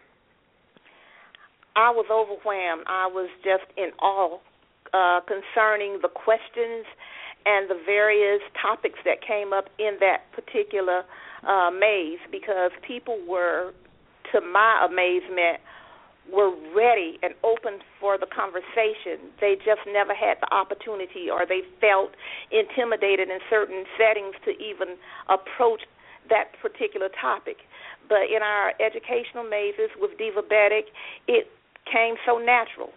[1.76, 2.86] I was overwhelmed.
[2.88, 4.40] I was just in awe
[4.94, 6.86] uh, concerning the questions
[7.46, 11.04] and the various topics that came up in that particular
[11.48, 13.74] uh, maze because people were,
[14.32, 15.60] to my amazement,
[16.32, 19.34] were ready and open for the conversation.
[19.42, 22.12] They just never had the opportunity or they felt
[22.52, 24.96] intimidated in certain settings to even
[25.28, 25.82] approach
[26.30, 27.58] that particular topic.
[28.08, 30.94] But in our educational mazes with Divabetic,
[31.28, 31.50] it
[31.92, 32.94] came so natural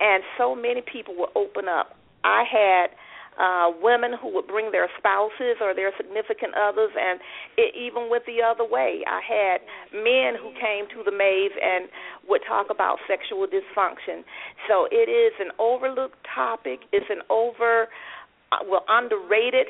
[0.00, 1.96] and so many people were open up.
[2.24, 2.90] I had
[3.38, 7.20] uh, women who would bring their spouses or their significant others, and
[7.56, 9.02] it even went the other way.
[9.06, 9.58] I had
[9.92, 11.88] men who came to the maze and
[12.28, 14.22] would talk about sexual dysfunction.
[14.68, 16.80] So it is an overlooked topic.
[16.92, 17.88] It's an over,
[18.52, 19.66] uh, well, underrated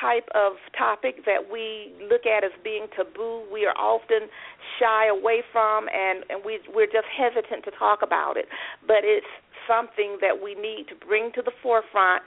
[0.00, 3.44] type of topic that we look at as being taboo.
[3.52, 4.32] We are often
[4.80, 8.46] shy away from, and and we we're just hesitant to talk about it.
[8.86, 9.28] But it's
[9.68, 12.22] something that we need to bring to the forefront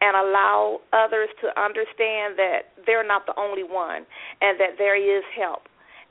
[0.00, 4.06] and allow others to understand that they're not the only one
[4.40, 5.62] and that there is help.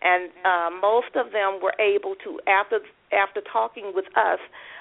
[0.01, 2.79] And uh, most of them were able to, after
[3.11, 4.39] after talking with us,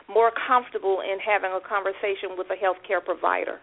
[0.08, 3.60] more comfortable in having a conversation with a healthcare provider.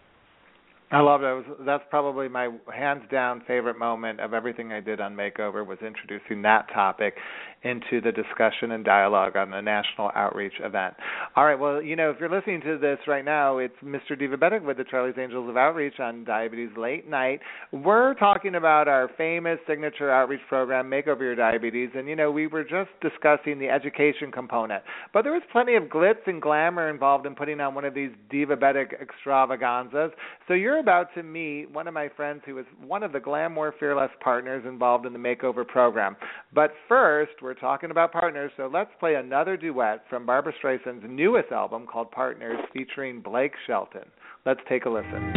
[0.91, 1.65] I love it.
[1.65, 6.43] That's probably my hands down favorite moment of everything I did on Makeover was introducing
[6.43, 7.15] that topic
[7.63, 10.93] into the discussion and dialogue on the national outreach event.
[11.35, 14.19] All right, well, you know, if you're listening to this right now, it's Mr.
[14.19, 17.39] Divabetic with the Charlie's Angels of Outreach on Diabetes Late Night.
[17.71, 22.47] We're talking about our famous signature outreach program, Makeover Your Diabetes, and you know, we
[22.47, 27.25] were just discussing the education component, but there was plenty of glitz and glamour involved
[27.25, 30.11] in putting on one of these Divabetic extravaganzas.
[30.47, 33.73] So you're about to meet one of my friends who is one of the Glamour
[33.79, 36.15] Fearless partners involved in the Makeover program.
[36.53, 41.51] But first, we're talking about partners, so let's play another duet from Barbra Streisand's newest
[41.51, 44.03] album called Partners featuring Blake Shelton.
[44.45, 45.33] Let's take a listen.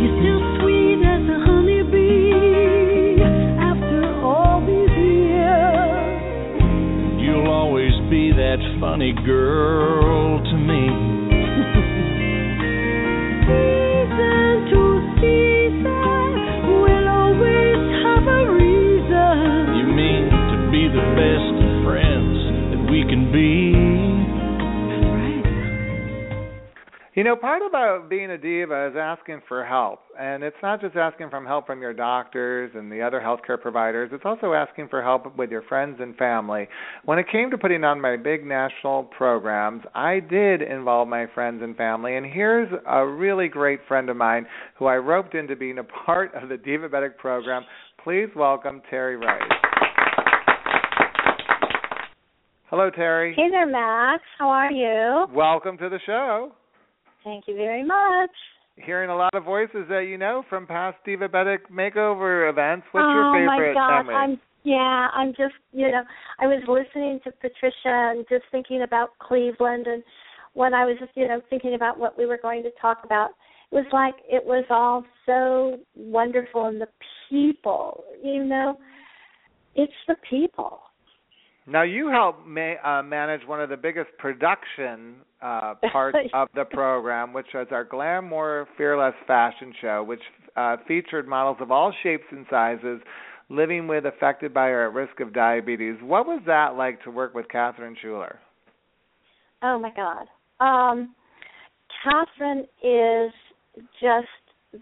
[0.00, 3.22] You're still sweet as a honeybee
[3.60, 6.22] after all these years.
[7.20, 11.15] You'll always be that funny girl to me.
[27.16, 30.00] You know, part about being a diva is asking for help.
[30.20, 34.10] And it's not just asking for help from your doctors and the other healthcare providers,
[34.12, 36.68] it's also asking for help with your friends and family.
[37.06, 41.62] When it came to putting on my big national programs, I did involve my friends
[41.62, 42.18] and family.
[42.18, 44.44] And here's a really great friend of mine
[44.78, 47.64] who I roped into being a part of the diva Divabetic program.
[48.04, 49.40] Please welcome Terry Rice.
[52.68, 53.32] Hello, Terry.
[53.34, 54.22] Hey there, Max.
[54.38, 55.34] How are you?
[55.34, 56.52] Welcome to the show.
[57.26, 58.30] Thank you very much.
[58.76, 62.86] Hearing a lot of voices that you know from past Divabetic makeover events.
[62.92, 64.14] What's oh your favorite Oh my gosh.
[64.14, 66.02] I'm yeah, I'm just you know,
[66.38, 70.04] I was listening to Patricia and just thinking about Cleveland and
[70.54, 73.30] when I was just you know thinking about what we were going to talk about.
[73.72, 76.86] It was like it was all so wonderful and the
[77.28, 78.78] people, you know,
[79.74, 80.82] it's the people.
[81.66, 86.64] Now you help ma- uh, manage one of the biggest production uh, parts of the
[86.64, 90.20] program, which was our Glamour Fearless fashion show, which
[90.56, 93.00] uh, featured models of all shapes and sizes
[93.48, 95.96] living with affected by or at risk of diabetes.
[96.02, 98.38] What was that like to work with Catherine Schuler?
[99.62, 100.26] Oh my God.
[100.60, 101.14] Um
[102.02, 103.32] Catherine is
[104.00, 104.28] just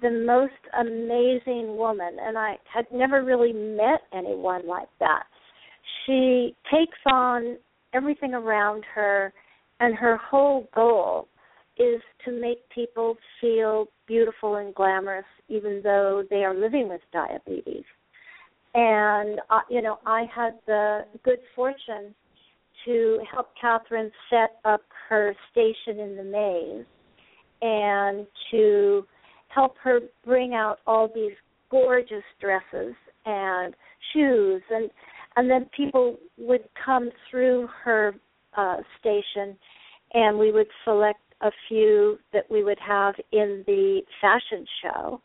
[0.03, 5.25] the most amazing woman, and I had never really met anyone like that.
[6.07, 7.59] She takes on
[7.93, 9.33] everything around her,
[9.81, 11.29] and her whole goal
[11.77, 17.85] is to make people feel beautiful and glamorous, even though they are living with diabetes.
[18.75, 22.15] And uh, you know, I had the good fortune
[22.85, 26.85] to help Catherine set up her station in the maze
[27.63, 29.07] and to
[29.49, 31.33] help her bring out all these
[31.71, 32.95] gorgeous dresses
[33.27, 33.75] and
[34.13, 34.91] shoes and
[35.37, 38.15] and then people would come through her
[38.57, 39.57] uh station
[40.13, 45.21] and we would select a few that we would have in the fashion show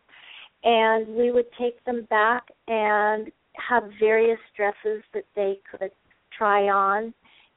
[0.63, 5.91] and we would take them back and have various dresses that they could
[6.35, 7.13] try on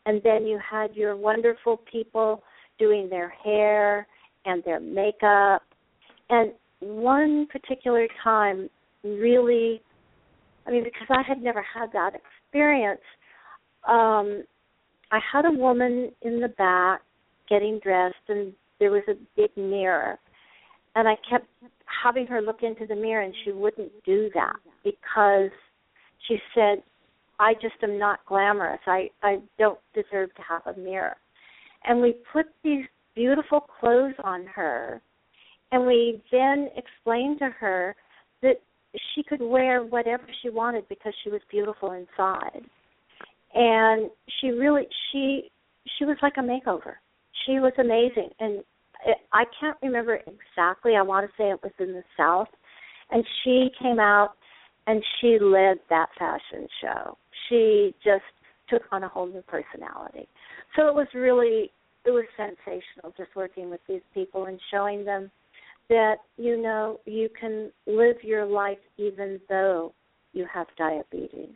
[0.07, 2.43] and then you had your wonderful people
[2.79, 4.07] doing their hair
[4.45, 5.63] and their makeup.
[6.31, 8.69] And one particular time
[9.05, 9.81] really
[10.67, 12.15] I mean because I had never had that
[12.53, 13.01] experience
[13.89, 14.45] um
[15.11, 17.01] I had a woman in the back
[17.49, 20.19] getting dressed and there was a big mirror
[20.95, 21.47] and I kept
[22.03, 25.51] having her look into the mirror and she wouldn't do that because
[26.29, 26.83] she said
[27.39, 28.81] I just am not glamorous.
[28.87, 31.17] I I don't deserve to have a mirror.
[31.85, 32.85] And we put these
[33.15, 35.03] beautiful clothes on her
[35.73, 37.97] and we then explained to her
[38.43, 38.61] that
[39.15, 42.63] she could wear whatever she wanted because she was beautiful inside.
[43.55, 45.51] And she really she
[45.99, 46.95] she was like a makeover.
[47.47, 48.63] She was amazing and
[49.33, 50.95] I can't remember exactly.
[50.97, 52.49] I want to say it was in the south
[53.11, 54.35] and she came out
[54.87, 57.17] and she led that fashion show.
[57.49, 58.23] She just
[58.69, 60.29] took on a whole new personality.
[60.77, 61.71] So it was really
[62.05, 65.31] it was sensational just working with these people and showing them
[65.93, 69.93] that you know you can live your life even though
[70.33, 71.55] you have diabetes.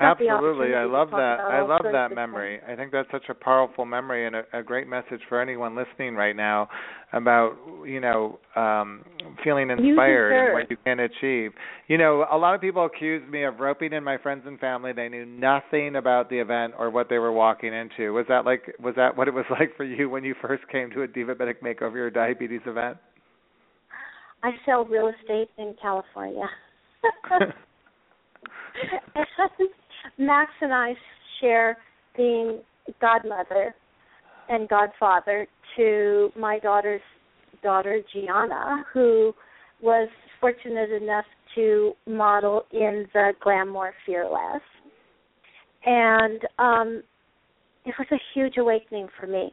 [0.00, 1.36] Absolutely, I love that.
[1.40, 2.58] I love that memory.
[2.66, 6.14] I think that's such a powerful memory and a, a great message for anyone listening
[6.14, 6.68] right now
[7.12, 7.56] about
[7.86, 9.04] you know um
[9.44, 11.52] feeling inspired and what you can achieve.
[11.86, 14.92] You know, a lot of people accuse me of roping in my friends and family.
[14.92, 18.12] They knew nothing about the event or what they were walking into.
[18.12, 20.90] Was that like was that what it was like for you when you first came
[20.90, 22.96] to a Divabetic Makeover or diabetes event?
[24.42, 26.48] I sell real estate in California.
[30.18, 30.94] Max and I
[31.40, 31.76] share
[32.16, 32.60] being
[33.00, 33.74] godmother
[34.48, 37.00] and godfather to my daughter's
[37.62, 39.34] daughter Gianna, who
[39.82, 40.08] was
[40.40, 41.24] fortunate enough
[41.54, 44.62] to model in the Glamour Fearless.
[45.84, 47.02] And um
[47.84, 49.50] it was a huge awakening for me.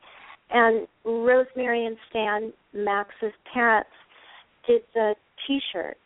[0.51, 3.89] And Rosemary and Stan, Max's parents,
[4.67, 5.15] did the
[5.47, 5.99] T-shirts.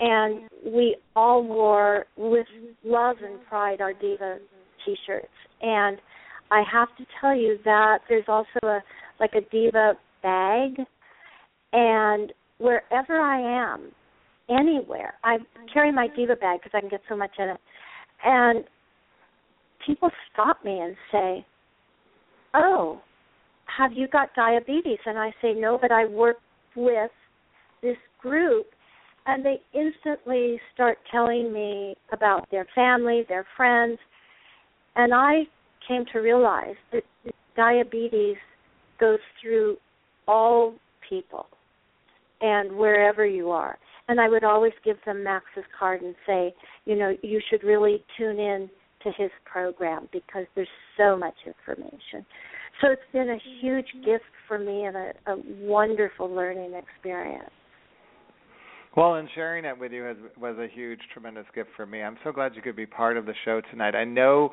[0.00, 2.46] And we all wore with
[2.84, 4.38] love and pride our diva
[4.84, 5.28] t-shirts.
[5.60, 5.98] And
[6.50, 8.80] i have to tell you that there's also a
[9.20, 9.92] like a diva
[10.22, 10.76] bag.
[11.72, 13.92] And wherever i am
[14.50, 15.38] anywhere i
[15.72, 17.60] carry my diva bag because i can get so much in it.
[18.24, 18.64] And
[19.86, 21.46] people stop me and say
[22.54, 23.00] oh
[23.78, 24.98] have you got diabetes?
[25.06, 26.38] And i say no but i work
[26.74, 27.10] with
[27.82, 28.66] this group
[29.26, 33.98] and they instantly start telling me about their family, their friends,
[34.96, 35.42] and I
[35.86, 37.02] came to realize that
[37.56, 38.36] diabetes
[38.98, 39.76] goes through
[40.26, 40.74] all
[41.08, 41.46] people
[42.40, 43.78] and wherever you are.
[44.08, 46.52] And I would always give them Max's card and say,
[46.84, 48.68] you know, you should really tune in
[49.04, 52.26] to his program because there's so much information.
[52.80, 54.04] So it's been a huge mm-hmm.
[54.04, 57.50] gift for me and a, a wonderful learning experience.
[58.96, 62.02] Well, and sharing it with you has, was a huge, tremendous gift for me.
[62.02, 63.94] I'm so glad you could be part of the show tonight.
[63.94, 64.50] I know.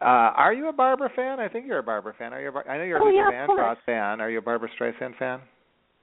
[0.00, 0.04] Uh,
[0.36, 1.40] are you a Barbra fan?
[1.40, 2.32] I think you're a Barbra fan.
[2.32, 2.50] Are you?
[2.50, 4.20] A, I know you're a oh, Luther yeah, Vandross fan.
[4.20, 5.40] Are you a Barbra Streisand fan?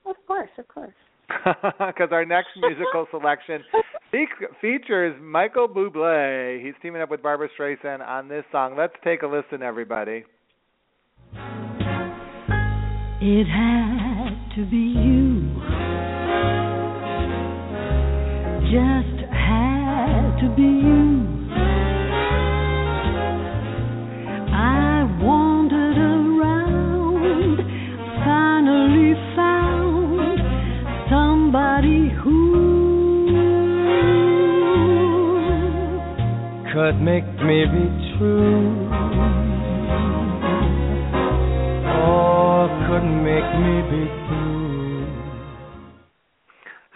[0.06, 0.94] Of course, of course.
[1.80, 3.64] Because our next musical selection
[4.12, 4.28] fe-
[4.62, 6.64] features Michael Bublé.
[6.64, 8.76] He's teaming up with Barbra Streisand on this song.
[8.78, 10.24] Let's take a listen, everybody.
[13.22, 15.85] It had to be you
[18.76, 21.24] just had to be you.
[24.52, 27.58] I wandered around,
[28.26, 30.40] finally found
[31.10, 32.36] somebody who
[36.74, 37.86] could make me be
[38.18, 38.92] true.
[42.04, 44.25] Or could make me be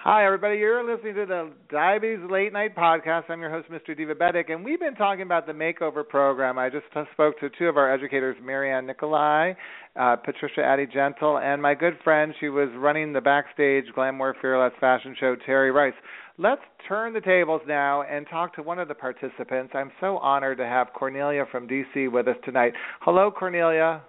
[0.03, 0.55] Hi, everybody.
[0.55, 3.23] You're listening to the Diabetes Late Night Podcast.
[3.29, 3.99] I'm your host, Mr.
[3.99, 6.57] Divabetic, and we've been talking about the makeover program.
[6.57, 9.55] I just spoke to two of our educators, Marianne Nicolai,
[9.99, 14.71] uh, Patricia Addy Gentle, and my good friend, she was running the backstage Glamour Fearless
[14.79, 15.91] fashion show, Terry Rice.
[16.37, 19.73] Let's turn the tables now and talk to one of the participants.
[19.75, 22.71] I'm so honored to have Cornelia from DC with us tonight.
[23.01, 24.01] Hello, Cornelia.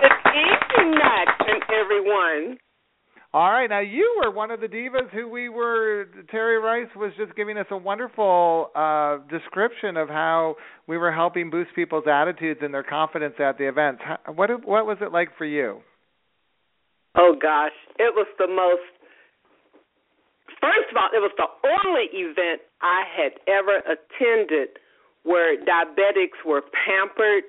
[0.00, 2.58] Good evening, everyone.
[3.36, 6.06] All right, now you were one of the divas who we were.
[6.30, 10.54] Terry Rice was just giving us a wonderful uh, description of how
[10.86, 14.00] we were helping boost people's attitudes and their confidence at the events.
[14.34, 15.82] What what was it like for you?
[17.14, 18.88] Oh gosh, it was the most.
[20.58, 21.52] First of all, it was the
[21.84, 24.80] only event I had ever attended
[25.24, 27.44] where diabetics were pampered,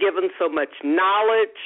[0.00, 1.60] given so much knowledge,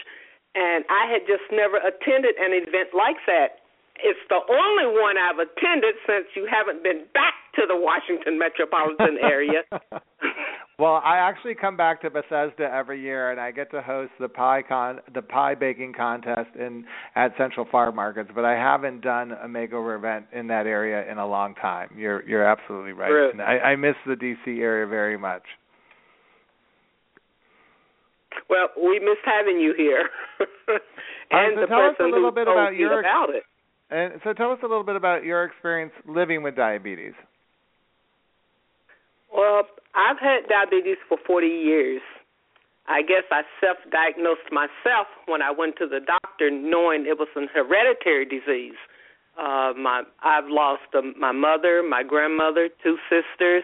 [0.57, 3.60] and I had just never attended an event like that
[4.03, 9.19] it's the only one I've attended since you haven't been back to the Washington metropolitan
[9.23, 9.63] area.
[10.79, 14.29] well, I actually come back to Bethesda every year, and I get to host the
[14.29, 16.85] pie con the pie baking contest in
[17.15, 18.31] at Central Farm Markets.
[18.35, 21.91] But I haven't done a makeover event in that area in a long time.
[21.97, 23.09] You're you're absolutely right.
[23.09, 23.31] True.
[23.31, 25.43] And I, I miss the DC area very much.
[28.49, 30.09] Well, we miss having you here.
[31.31, 33.43] and so the tell us a person little who bit about your about it.
[33.91, 37.15] And so tell us a little bit about your experience living with diabetes.
[39.35, 39.63] Well,
[39.95, 42.03] I've had diabetes for 40 years.
[42.89, 47.49] I guess I self-diagnosed myself when I went to the doctor, knowing it was an
[47.53, 48.79] hereditary disease.
[49.39, 53.63] Uh, my I've lost um, my mother, my grandmother, two sisters,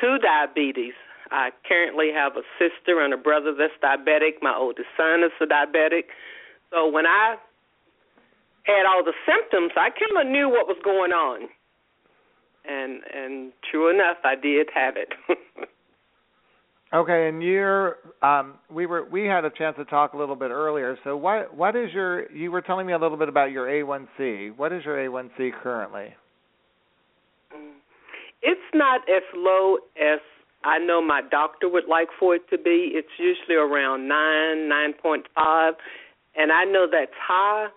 [0.00, 0.94] to diabetes.
[1.30, 4.40] I currently have a sister and a brother that's diabetic.
[4.40, 6.04] My oldest son is a diabetic.
[6.70, 7.36] So when I
[8.64, 11.48] had all the symptoms, I kind of knew what was going on.
[12.66, 15.12] And and true enough, I did have it.
[16.94, 20.50] okay, and you're um we were we had a chance to talk a little bit
[20.50, 20.96] earlier.
[21.04, 24.56] So what what is your you were telling me a little bit about your A1C.
[24.56, 26.14] What is your A1C currently?
[28.40, 30.20] It's not as low as
[30.64, 32.92] I know my doctor would like for it to be.
[32.94, 34.16] It's usually around 9,
[35.04, 35.72] 9.5,
[36.36, 37.68] and I know that's high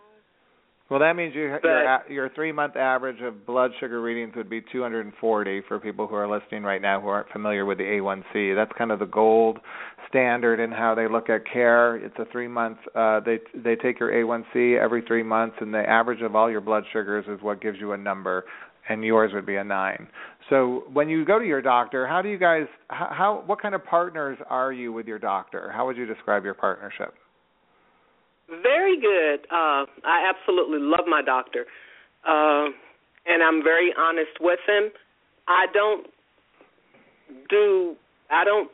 [0.90, 4.62] well, that means you, your your three month average of blood sugar readings would be
[4.72, 8.56] 240 for people who are listening right now who aren't familiar with the A1C.
[8.56, 9.60] That's kind of the gold
[10.08, 11.98] standard in how they look at care.
[11.98, 12.78] It's a three month.
[12.96, 16.62] Uh, they they take your A1C every three months, and the average of all your
[16.62, 18.46] blood sugars is what gives you a number,
[18.88, 20.08] and yours would be a nine.
[20.50, 22.68] So when you go to your doctor, how do you guys?
[22.88, 25.70] How what kind of partners are you with your doctor?
[25.76, 27.14] How would you describe your partnership?
[28.50, 29.46] Very good.
[29.52, 31.66] Uh, I absolutely love my doctor,
[32.28, 32.68] uh,
[33.26, 34.90] and I'm very honest with him.
[35.48, 36.08] I don't
[37.50, 37.96] do.
[38.32, 38.72] I don't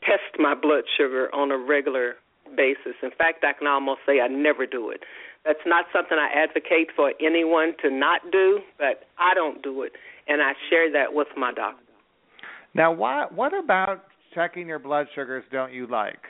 [0.00, 2.14] test my blood sugar on a regular
[2.56, 2.94] basis.
[3.02, 5.02] In fact, I can almost say I never do it.
[5.44, 9.92] That's not something I advocate for anyone to not do, but I don't do it,
[10.26, 11.82] and I share that with my doctor.
[12.74, 16.20] Now, what what about checking your blood sugars don't you like?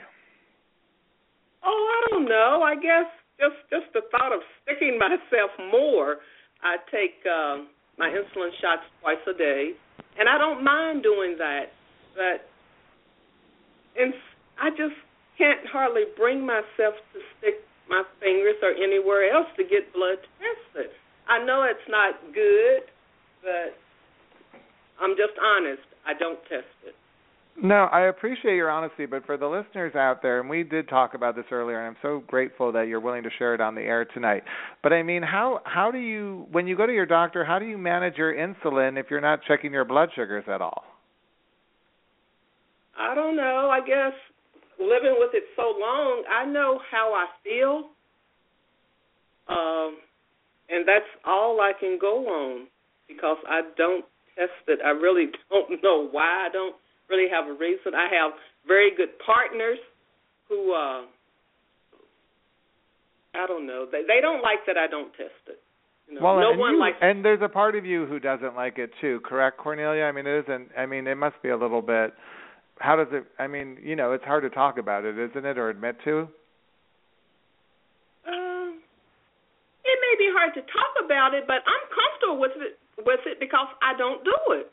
[1.65, 2.63] Oh, I don't know.
[2.63, 6.19] I guess just just the thought of sticking myself more.
[6.63, 9.73] I take um, my insulin shots twice a day,
[10.19, 11.71] and I don't mind doing that.
[12.15, 12.47] But
[14.01, 14.15] and
[14.61, 14.99] I just
[15.39, 20.91] can't hardly bring myself to stick my fingers or anywhere else to get blood tested.
[21.29, 22.91] I know it's not good,
[23.43, 23.79] but
[25.01, 25.87] I'm just honest.
[26.07, 26.95] I don't test it.
[27.61, 31.15] No, I appreciate your honesty, but for the listeners out there, and we did talk
[31.15, 33.81] about this earlier, and I'm so grateful that you're willing to share it on the
[33.81, 34.45] air tonight.
[34.81, 37.65] But I mean, how how do you when you go to your doctor, how do
[37.65, 40.85] you manage your insulin if you're not checking your blood sugars at all?
[42.97, 43.71] I don't know.
[43.73, 44.13] I guess
[44.79, 47.89] living with it so long, I know how I feel.
[49.49, 49.97] Um
[50.69, 52.69] and that's all I can go on
[53.09, 54.05] because I don't
[54.37, 54.79] test it.
[54.85, 56.77] I really don't know why I don't
[57.09, 57.95] really have a reason.
[57.95, 58.33] I have
[58.67, 59.79] very good partners
[60.49, 61.03] who uh
[63.35, 63.87] I don't know.
[63.91, 65.61] They they don't like that I don't test it.
[66.09, 68.19] You know, well, no and one you, likes and there's a part of you who
[68.19, 70.05] doesn't like it too, correct, Cornelia?
[70.05, 70.69] I mean, it isn't.
[70.77, 72.15] I mean, it must be a little bit.
[72.81, 73.25] How does it?
[73.39, 76.29] I mean, you know, it's hard to talk about it, isn't it, or admit to?
[78.25, 78.81] Um,
[79.85, 83.39] it may be hard to talk about it, but I'm comfortable with it with it
[83.39, 84.73] because I don't do it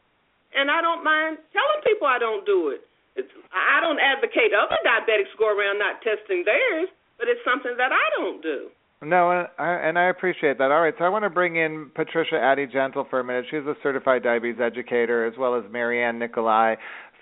[0.56, 2.82] and I don't mind telling people I don't do it.
[3.16, 7.92] It's I don't advocate other diabetics go around not testing theirs, but it's something that
[7.92, 8.72] I don't do.
[9.02, 10.72] No, and I, appreciate that.
[10.72, 13.46] All right, so I want to bring in Patricia Addy Gentle for a minute.
[13.52, 16.76] She's a certified diabetes educator, as well as Marianne Nikolai,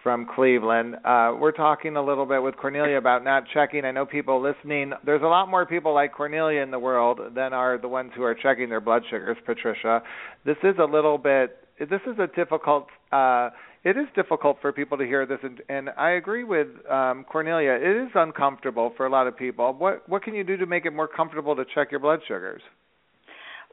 [0.04, 0.96] from Cleveland.
[1.04, 3.86] Uh, we're talking a little bit with Cornelia about not checking.
[3.86, 4.92] I know people listening.
[5.06, 8.24] There's a lot more people like Cornelia in the world than are the ones who
[8.24, 9.38] are checking their blood sugars.
[9.46, 10.04] Patricia,
[10.46, 11.58] this is a little bit.
[11.80, 12.88] This is a difficult.
[13.14, 13.50] Uh,
[13.84, 17.74] it is difficult for people to hear this, and, and I agree with um, Cornelia.
[17.74, 19.74] It is uncomfortable for a lot of people.
[19.74, 22.62] What what can you do to make it more comfortable to check your blood sugars?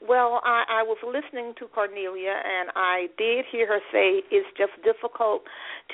[0.01, 4.73] Well, I, I was listening to Cornelia, and I did hear her say it's just
[4.83, 5.43] difficult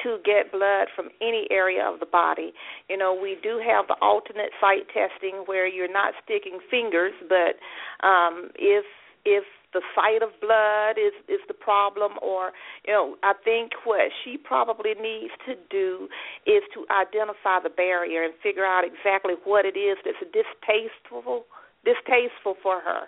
[0.04, 2.52] to get blood from any area of the body.
[2.88, 7.58] You know, we do have the alternate site testing where you're not sticking fingers, but
[8.06, 8.86] um, if
[9.24, 9.44] if
[9.76, 12.56] the site of blood is is the problem or
[12.88, 16.08] you know i think what she probably needs to do
[16.48, 21.44] is to identify the barrier and figure out exactly what it is that's distasteful
[21.84, 23.04] distasteful for her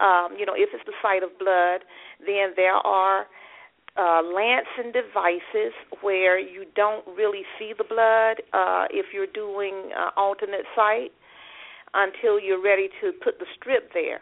[0.00, 1.86] um, you know, if it's the site of blood,
[2.18, 3.26] then there are
[3.96, 10.10] uh, Lancing devices where you don't really see the blood uh, if you're doing uh,
[10.16, 11.12] alternate site
[11.94, 14.20] until you're ready to put the strip there.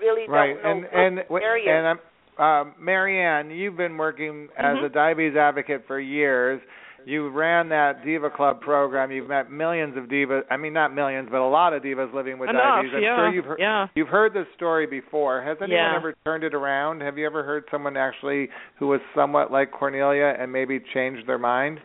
[0.00, 0.54] Really right.
[0.62, 1.70] don't know and, and, area.
[1.76, 1.98] And I'm,
[2.38, 4.84] uh, Marianne, you've been working as Mhm.
[4.84, 6.60] a diabetes advocate for years.
[7.04, 9.12] You ran that Diva Club program.
[9.12, 10.42] You've met millions of divas.
[10.50, 12.94] I mean, not millions, but a lot of divas living with Enough, diabetes.
[12.96, 13.86] I'm yeah, sure you've heard, yeah.
[13.94, 15.40] you've heard this story before.
[15.40, 15.94] Has anyone Yeah.
[15.94, 17.02] ever turned it around?
[17.02, 21.38] Have you ever heard someone actually who was somewhat like Cornelia and maybe changed their
[21.38, 21.80] mind?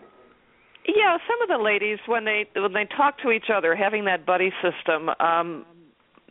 [0.88, 4.26] Yeah, some of the ladies when they when they talk to each other, having that
[4.26, 5.66] buddy system, um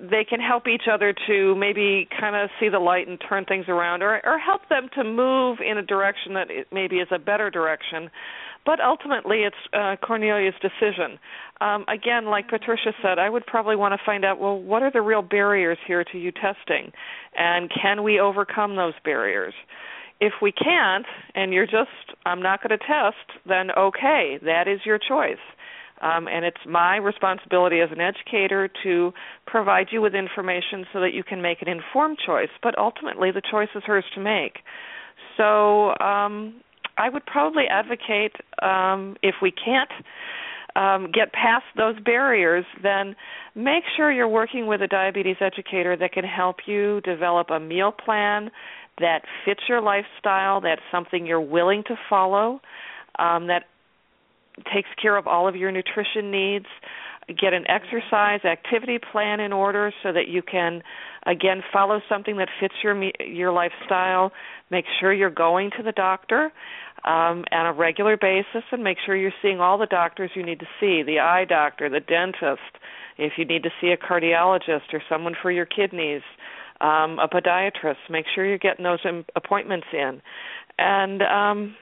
[0.00, 3.66] they can help each other to maybe kind of see the light and turn things
[3.68, 7.50] around or or help them to move in a direction that maybe is a better
[7.50, 8.10] direction.
[8.64, 11.18] But ultimately it's uh Cornelia's decision.
[11.60, 14.90] Um again, like Patricia said, I would probably want to find out well what are
[14.90, 16.92] the real barriers here to you testing
[17.36, 19.54] and can we overcome those barriers?
[20.20, 24.80] if we can't and you're just I'm not going to test, then okay, that is
[24.84, 25.40] your choice.
[26.00, 29.12] Um, and it's my responsibility as an educator to
[29.46, 32.48] provide you with information so that you can make an informed choice.
[32.62, 34.60] But ultimately, the choice is hers to make.
[35.36, 36.62] So um,
[36.96, 38.32] I would probably advocate
[38.62, 39.90] um, if we can't
[40.76, 43.16] um, get past those barriers, then
[43.54, 47.92] make sure you're working with a diabetes educator that can help you develop a meal
[47.92, 48.50] plan
[49.00, 52.60] that fits your lifestyle, that's something you're willing to follow,
[53.18, 53.64] um, that
[54.72, 56.66] takes care of all of your nutrition needs.
[57.28, 60.82] Get an exercise activity plan in order so that you can
[61.26, 64.32] again follow something that fits your your lifestyle.
[64.70, 66.50] Make sure you're going to the doctor
[67.04, 70.58] um, on a regular basis, and make sure you're seeing all the doctors you need
[70.58, 72.78] to see: the eye doctor, the dentist.
[73.16, 76.22] If you need to see a cardiologist or someone for your kidneys,
[76.80, 78.08] um, a podiatrist.
[78.08, 79.04] Make sure you're getting those
[79.36, 80.20] appointments in,
[80.78, 81.76] and um,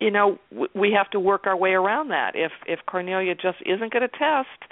[0.00, 2.32] you know w- we have to work our way around that.
[2.34, 4.70] If if Cornelia just isn't going to test,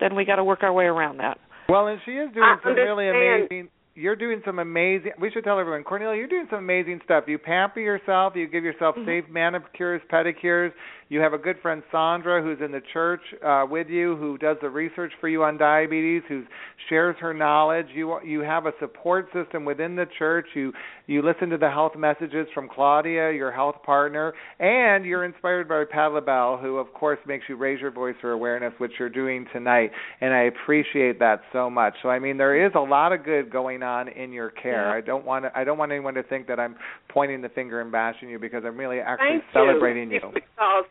[0.00, 1.38] then we got to work our way around that.
[1.68, 3.68] Well, and she is doing I some really amazing.
[3.98, 5.12] You're doing some amazing.
[5.18, 7.24] We should tell everyone, Cornelia, you're doing some amazing stuff.
[7.26, 8.36] You pamper yourself.
[8.36, 9.06] You give yourself Mhm.
[9.06, 10.72] safe manicures, pedicures.
[11.08, 14.58] You have a good friend Sandra, who's in the church uh, with you, who does
[14.60, 16.42] the research for you on diabetes, who
[16.88, 17.86] shares her knowledge.
[17.94, 20.48] You you have a support system within the church.
[20.54, 20.74] You
[21.06, 25.84] you listen to the health messages from Claudia, your health partner, and you're inspired by
[25.84, 29.46] Pat LaBelle, who of course makes you raise your voice for awareness, which you're doing
[29.52, 29.92] tonight.
[30.20, 31.94] And I appreciate that so much.
[32.02, 34.88] So I mean, there is a lot of good going on in your care.
[34.90, 34.96] Yeah.
[34.96, 36.76] I don't want to, I don't want anyone to think that I'm
[37.08, 40.20] pointing the finger and bashing you because I'm really actually Thank celebrating you.
[40.22, 40.30] you.
[40.34, 40.84] Because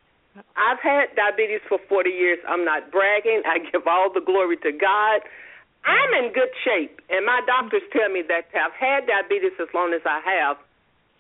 [0.56, 2.40] I've had diabetes for 40 years.
[2.48, 3.44] I'm not bragging.
[3.46, 5.22] I give all the glory to God.
[5.86, 9.70] I'm in good shape, and my doctors tell me that to have had diabetes as
[9.70, 10.58] long as I have,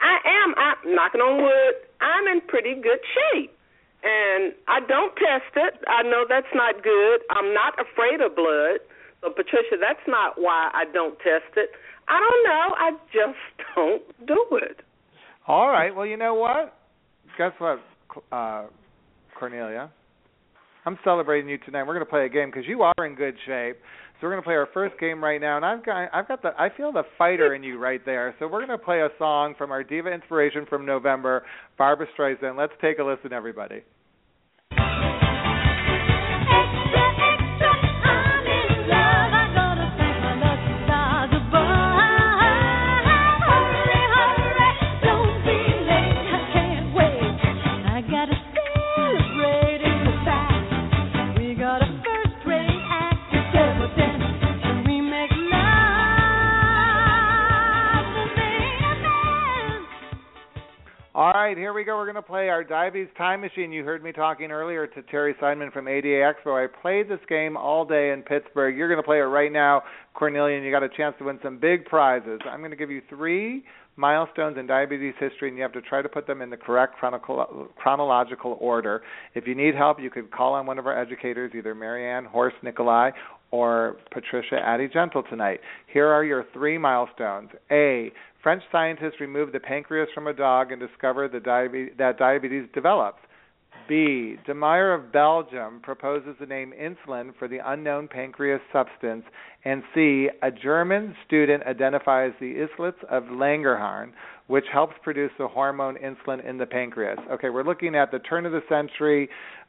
[0.02, 0.58] I am.
[0.58, 1.76] I'm knocking on wood.
[2.02, 3.54] I'm in pretty good shape,
[4.02, 5.86] and I don't test it.
[5.88, 7.22] I know that's not good.
[7.30, 8.82] I'm not afraid of blood.
[9.22, 11.70] So Patricia, that's not why I don't test it.
[12.08, 12.76] I don't know.
[12.78, 14.82] I just don't do it.
[15.48, 15.96] All right.
[15.96, 16.78] Well, you know what?
[17.38, 17.80] Guess what,
[18.32, 18.66] uh,
[19.38, 19.92] Cornelia?
[20.86, 21.84] I'm celebrating you tonight.
[21.84, 23.78] We're going to play a game because you are in good shape.
[24.20, 26.42] So we're going to play our first game right now, and I've got I've got
[26.42, 28.34] the I feel the fighter in you right there.
[28.40, 31.44] So we're going to play a song from our diva inspiration from November,
[31.78, 32.58] Barbra Streisand.
[32.58, 33.82] Let's take a listen, everybody.
[61.46, 61.96] Right, here we go.
[61.96, 63.72] We're going to play our Diabetes Time Machine.
[63.72, 66.64] You heard me talking earlier to Terry Simon from ADA Expo.
[66.64, 68.76] I played this game all day in Pittsburgh.
[68.76, 69.84] You're going to play it right now,
[70.16, 72.40] Cornelia, and you got a chance to win some big prizes.
[72.50, 73.64] I'm going to give you three
[73.96, 76.96] milestones in diabetes history, and you have to try to put them in the correct
[76.98, 79.04] chronological order.
[79.36, 82.56] If you need help, you could call on one of our educators, either Marianne Horst
[82.64, 83.12] Nikolai
[83.52, 85.60] or Patricia Addy Gentle tonight.
[85.94, 87.52] Here are your three milestones.
[87.70, 88.12] A.
[88.46, 93.18] French scientists removed the pancreas from a dog and discovered diabetes, that diabetes develops.
[93.90, 94.36] B.
[94.46, 99.24] De Meyer of Belgium proposes the name insulin for the unknown pancreas substance.
[99.64, 100.30] And C.
[100.44, 104.12] A German student identifies the islets of Langerhans,
[104.46, 107.18] which helps produce the hormone insulin in the pancreas.
[107.32, 109.28] Okay, we're looking at the turn of the century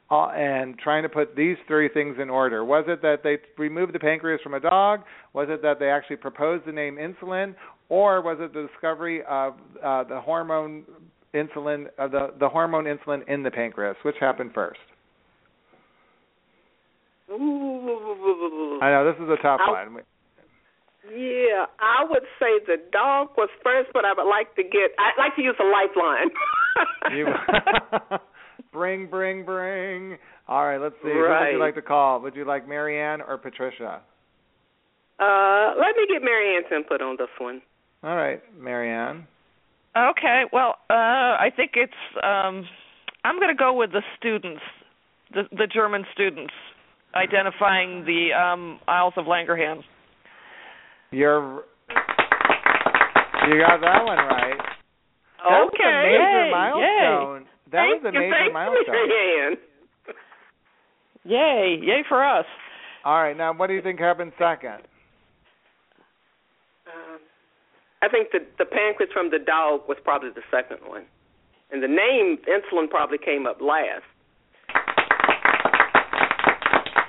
[0.09, 2.63] uh, and trying to put these three things in order.
[2.63, 5.01] Was it that they removed the pancreas from a dog?
[5.33, 7.55] Was it that they actually proposed the name insulin?
[7.89, 10.83] Or was it the discovery of uh, the hormone
[11.33, 13.95] insulin, uh, the the hormone insulin in the pancreas?
[14.03, 14.79] Which happened first?
[17.29, 18.79] Ooh.
[18.81, 20.03] I know this is a tough I, one.
[21.09, 24.91] Yeah, I would say the dog was first, but I would like to get.
[24.99, 26.29] I'd like to use a lifeline.
[27.15, 27.27] you,
[28.73, 30.17] bring, bring, bring.
[30.47, 31.09] All right, let's see.
[31.09, 31.39] Right.
[31.39, 32.21] Who would you like to call?
[32.21, 34.01] Would you like Marianne or Patricia?
[35.19, 37.61] Uh, let me get Marianne's input on this one.
[38.03, 39.27] All right, Marianne.
[39.95, 40.43] Okay.
[40.53, 41.93] Well, uh, I think it's.
[42.23, 42.65] Um,
[43.23, 44.61] I'm going to go with the students,
[45.33, 46.53] the the German students,
[47.15, 49.83] identifying the um, Isles of Langerhans.
[51.11, 51.63] You're.
[53.49, 54.57] You got that one right.
[55.39, 56.09] That was a Okay.
[56.09, 57.45] major Yay, milestone.
[57.71, 58.95] That Thank was a you, major thank milestone.
[59.07, 59.57] Marianne.
[61.23, 61.79] Yay!
[61.81, 62.45] Yay for us.
[63.05, 64.81] All right, now what do you think happened second?
[66.87, 67.19] Um,
[68.01, 71.05] I think the the pancreas from the dog was probably the second one,
[71.71, 74.03] and the name insulin probably came up last.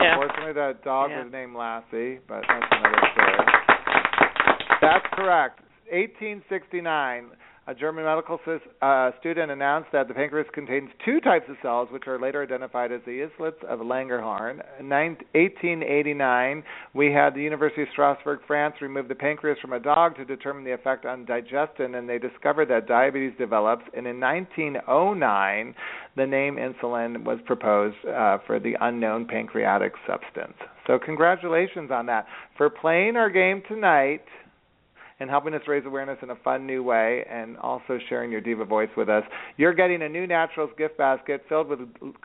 [0.01, 0.15] Yeah.
[0.15, 1.25] Unfortunately, that dog Yeah.
[1.25, 3.47] was named Lassie, but that's another story.
[4.81, 5.61] That's correct.
[5.91, 7.31] 1869,
[7.69, 8.41] a German medical
[8.81, 12.91] uh, student announced that the pancreas contains two types of cells, which are later identified
[12.91, 14.63] as the islets of Langerhans.
[14.81, 16.63] In 1889,
[16.95, 20.65] we had the University of Strasbourg, France, remove the pancreas from a dog to determine
[20.65, 23.85] the effect on digestion, and they discovered that diabetes develops.
[23.95, 25.75] And in 1909,
[26.17, 30.57] the name insulin was proposed uh, for the unknown pancreatic substance.
[30.87, 32.25] So, congratulations on that.
[32.57, 34.23] For playing our game tonight,
[35.21, 38.65] and helping us raise awareness in a fun new way and also sharing your diva
[38.65, 39.25] voice with us.
[39.57, 41.81] You're getting a NuNaturals gift basket filled with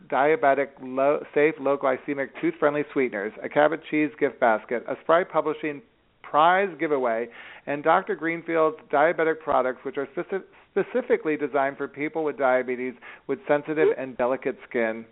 [0.09, 5.23] diabetic, low, safe, low glycemic, tooth friendly sweeteners, a Cabot cheese gift basket, a Spry
[5.23, 5.81] Publishing
[6.21, 7.27] prize giveaway,
[7.67, 8.15] and Dr.
[8.15, 12.93] Greenfield's diabetic products, which are speci- specifically designed for people with diabetes
[13.27, 15.05] with sensitive and delicate skin.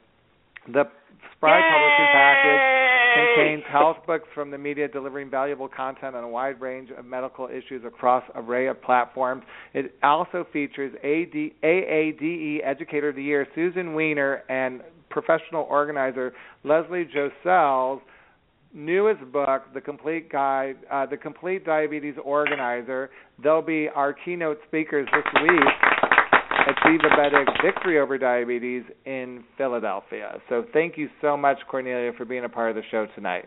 [0.74, 0.86] The
[1.36, 2.82] Spry Publishing package
[3.16, 7.48] contains health books from the media delivering valuable content on a wide range of medical
[7.48, 9.44] issues across an array of platforms.
[9.74, 11.34] It also features AD,
[11.64, 16.34] AADE Educator of the Year Susan Weiner and professional organizer
[16.64, 18.02] Leslie Josel's
[18.74, 23.10] newest book, The Complete Guide, uh, The Complete Diabetes Organizer.
[23.44, 26.01] They'll be our keynote speakers this week
[26.68, 30.40] at Divabetic Victory Over Diabetes in Philadelphia.
[30.50, 33.46] So thank you so much, Cornelia, for being a part of the show tonight.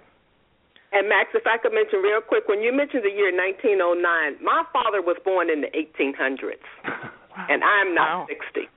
[0.92, 4.62] And Max, if I could mention real quick, when you mentioned the year 1909, my
[4.72, 6.62] father was born in the 1800s,
[7.50, 8.26] and I'm not Wow.
[8.28, 8.68] 60.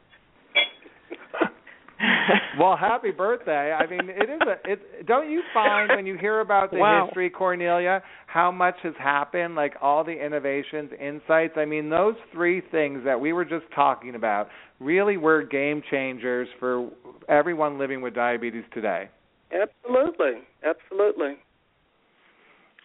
[2.60, 3.72] well, happy birthday.
[3.72, 7.06] I mean, it is a it don't you find when you hear about the Wow.
[7.08, 11.54] history Cornelia how much has happened like all the innovations, insights.
[11.58, 14.50] I mean, those three things that we were just talking about
[14.80, 16.90] really were game changers for
[17.30, 19.10] everyone living with diabetes today.
[19.52, 21.38] Absolutely, absolutely.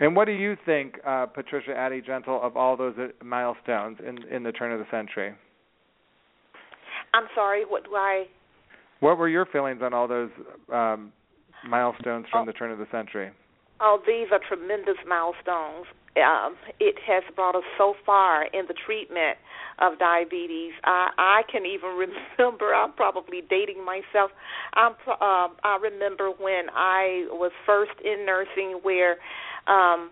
[0.00, 4.22] And what do you think, uh, Patricia Addy Gentle, of all those uh, milestones in
[4.34, 5.34] in the turn of the century?
[7.14, 7.64] I'm sorry.
[7.68, 8.24] What do I?
[9.02, 10.30] What were your feelings on all those
[10.72, 11.12] um,
[11.68, 13.32] milestones from the turn of the century?
[13.80, 15.86] Oh, these are tremendous milestones.
[16.14, 19.38] Um, it has brought us so far in the treatment
[19.80, 20.70] of diabetes.
[20.84, 21.90] I, I can even
[22.38, 22.72] remember.
[22.72, 24.30] I'm probably dating myself.
[24.74, 29.16] I'm, um, I remember when I was first in nursing, where
[29.66, 30.10] um,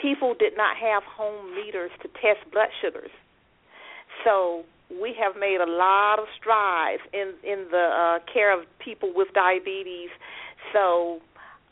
[0.00, 3.10] people did not have home meters to test blood sugars.
[4.24, 4.64] So
[5.00, 9.28] we have made a lot of strides in in the uh, care of people with
[9.34, 10.10] diabetes.
[10.72, 11.20] So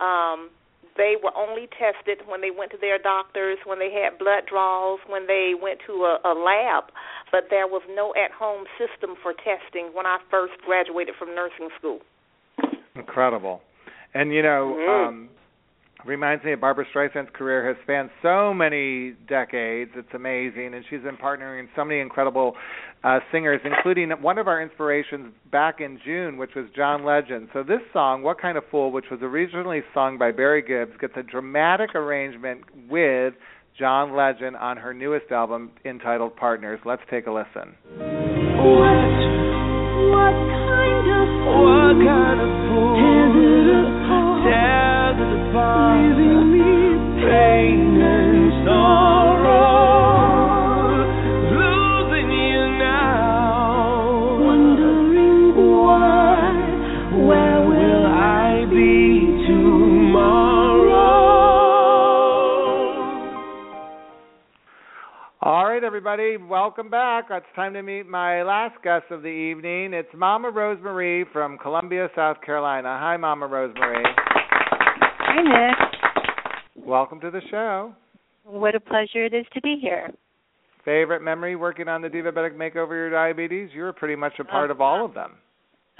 [0.00, 0.50] um,
[0.96, 4.98] they were only tested when they went to their doctors, when they had blood draws,
[5.08, 6.90] when they went to a, a lab
[7.30, 12.00] but there was no at-home system for testing when I first graduated from nursing school.
[12.94, 13.62] Incredible.
[14.14, 14.88] And you know, Mhm.
[14.88, 15.30] um
[16.04, 19.94] reminds me of Barbra Streisand's career has spanned so many decades.
[19.94, 22.56] It's amazing, and she's been partnering in so many incredible
[23.02, 27.48] uh, singers, including one of our inspirations back in June, which was John Legend.
[27.52, 31.14] So this song, "What Kind of Fool," which was originally sung by Barry Gibbs, gets
[31.16, 33.34] a dramatic arrangement with
[33.78, 36.80] John Legend on her newest album entitled Partners.
[36.84, 37.74] Let's take a listen.
[40.10, 42.59] What kind of What kind of
[66.00, 67.26] everybody, welcome back.
[67.30, 69.92] It's time to meet my last guest of the evening.
[69.92, 72.96] It's Mama Rosemarie from Columbia, South Carolina.
[72.98, 74.02] Hi, Mama Rosemarie.
[74.16, 76.86] Hi, Nick.
[76.86, 77.94] Welcome to the show.
[78.44, 80.10] What a pleasure it is to be here.
[80.86, 83.68] Favorite memory working on the Divabetic Makeover Your Diabetes?
[83.74, 85.32] You were pretty much a part uh, of all of them.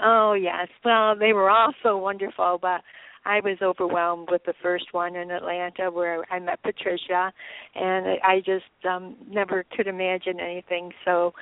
[0.03, 0.67] Oh, yes.
[0.83, 2.81] Well, they were all so wonderful, but
[3.25, 7.31] I was overwhelmed with the first one in Atlanta where I met Patricia,
[7.75, 11.33] and I just um never could imagine anything so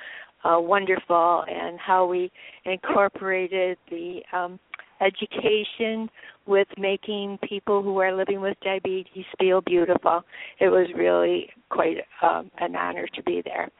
[0.44, 2.30] uh wonderful and how we
[2.64, 4.58] incorporated the um
[5.00, 6.10] education
[6.46, 10.22] with making people who are living with diabetes feel beautiful.
[10.58, 13.70] It was really quite um, an honor to be there.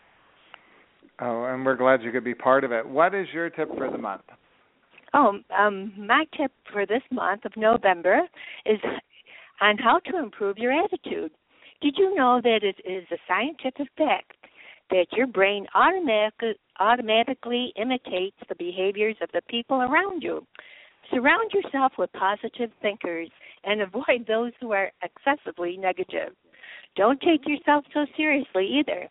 [1.21, 2.87] Oh, and we're glad you could be part of it.
[2.87, 4.23] What is your tip for the month?
[5.13, 8.21] Oh, um, my tip for this month of November
[8.65, 8.79] is
[9.61, 11.33] on how to improve your attitude.
[11.81, 14.33] Did you know that it is a scientific fact
[14.91, 20.47] that your brain automatic, automatically imitates the behaviors of the people around you?
[21.13, 23.29] Surround yourself with positive thinkers
[23.65, 26.35] and avoid those who are excessively negative.
[26.97, 29.09] Don't take yourself so seriously either.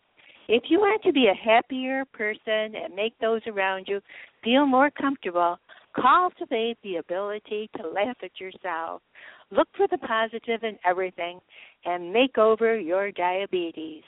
[0.48, 4.00] If you want to be a happier person and make those around you
[4.42, 5.58] feel more comfortable,
[5.94, 9.02] cultivate the ability to laugh at yourself.
[9.50, 11.40] Look for the positive in everything
[11.84, 14.02] and make over your diabetes.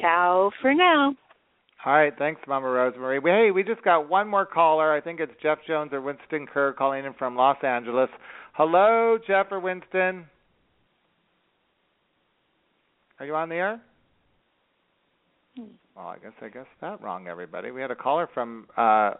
[0.00, 1.14] Ciao for now.
[1.86, 3.18] All right, thanks, Mama Rosemary.
[3.18, 4.92] We, hey, we just got one more caller.
[4.92, 8.08] I think it's Jeff Jones or Winston Kerr calling in from Los Angeles.
[8.54, 10.24] Hello, Jeff or Winston.
[13.20, 13.80] Are you on the air?
[15.94, 17.70] Well, I guess I guess that wrong, everybody.
[17.70, 19.12] We had a caller from, uh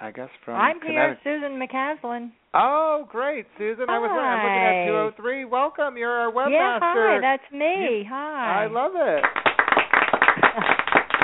[0.00, 0.54] I guess from.
[0.54, 2.30] I'm here, Susan McCaslin.
[2.54, 3.86] Oh, great, Susan.
[3.88, 5.44] I was I'm looking at 203.
[5.44, 5.96] Welcome.
[5.96, 6.50] You're our webmaster.
[6.52, 8.06] Yeah, hi, that's me.
[8.08, 8.64] hi.
[8.64, 9.24] I love it.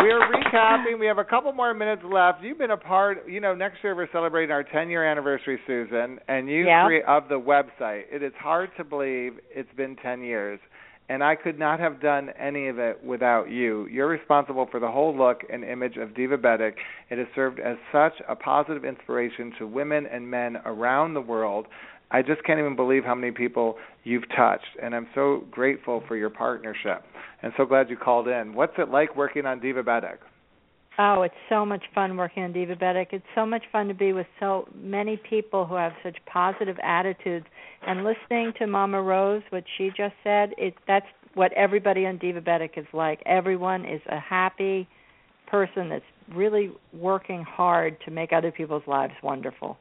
[0.02, 0.98] We're recapping.
[0.98, 2.42] We have a couple more minutes left.
[2.42, 3.26] You've been a part.
[3.28, 6.84] You know, next year we're celebrating our 10 year anniversary, Susan, and you Yeah.
[6.86, 8.04] crea- of the website.
[8.12, 10.58] It is hard to believe it's been 10 years,
[11.08, 13.86] and I could not have done any of it without you.
[13.86, 16.74] You're responsible for the whole look and image of Divabetic.
[17.10, 21.66] It has served as such a positive inspiration to women and men around the world.
[22.10, 26.16] I just can't even believe how many people you've touched, and I'm so grateful for
[26.16, 27.02] your partnership.
[27.42, 28.54] And so glad you called in.
[28.54, 30.18] What's it like working on Divabetic?
[30.96, 33.06] Oh, it's so much fun working on Diva Divabetic.
[33.10, 37.46] It's so much fun to be with so many people who have such positive attitudes.
[37.84, 42.40] And listening to Mama Rose, what she just said, it that's what everybody on Diva
[42.40, 43.20] Divabetic is like.
[43.26, 44.86] Everyone is a happy
[45.48, 49.76] person that's really working hard to make other people's lives wonderful.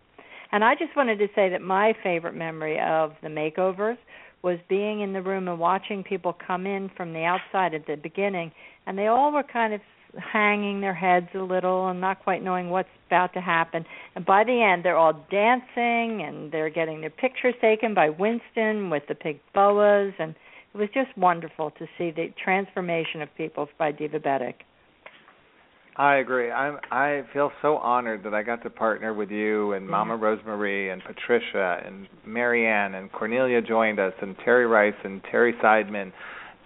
[0.51, 3.97] And I just wanted to say that my favorite memory of the makeovers
[4.43, 7.95] was being in the room and watching people come in from the outside at the
[7.95, 8.51] beginning,
[8.86, 9.82] and they all were kind of
[10.18, 13.86] hanging their heads a little and not quite knowing what's about to happen.
[14.16, 18.89] And by the end, they're all dancing and they're getting their pictures taken by Winston
[18.89, 20.36] with the pink boas, and
[20.74, 24.53] it was just wonderful to see the transformation of people by Diva Divabetic.
[25.95, 26.51] I agree.
[26.51, 29.91] I'm I feel so honored that I got to partner with you and mm-hmm.
[29.91, 35.53] Mama Rosemarie and Patricia and Marianne and Cornelia joined us and Terry Rice and Terry
[35.64, 36.11] Seidman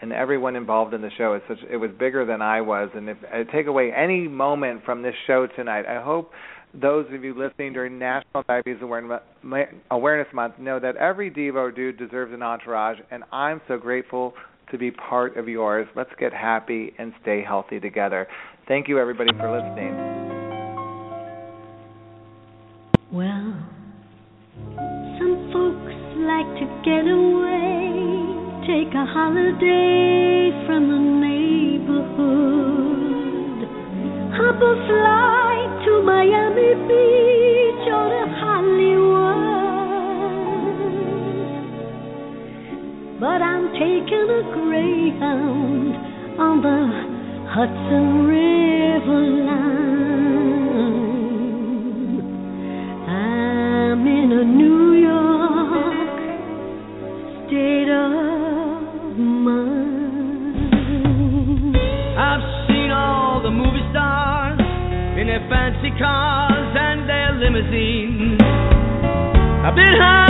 [0.01, 1.33] and everyone involved in the show.
[1.33, 4.83] It's such it was bigger than I was and if I take away any moment
[4.85, 6.31] from this show tonight, I hope
[6.73, 9.21] those of you listening during National Diabetes Awareness
[9.89, 14.33] Awareness Month know that every Devo dude deserves an entourage and I'm so grateful
[14.71, 15.87] to be part of yours.
[15.95, 18.27] Let's get happy and stay healthy together.
[18.67, 19.95] Thank you, everybody, for listening.
[23.13, 23.55] Well,
[24.75, 25.95] some folks
[26.27, 27.57] like to get away,
[28.68, 31.88] take a holiday from the neighborhood.
[34.36, 39.07] hop a flight to Miami Beach or to Hollywood.
[43.22, 45.95] But I'm taking a Greyhound
[46.38, 46.80] on the
[47.47, 49.88] Hudson River line.
[53.07, 56.20] I'm in a New York
[57.47, 58.36] state of
[65.99, 68.39] cars and their limousines.
[69.65, 70.26] I've been high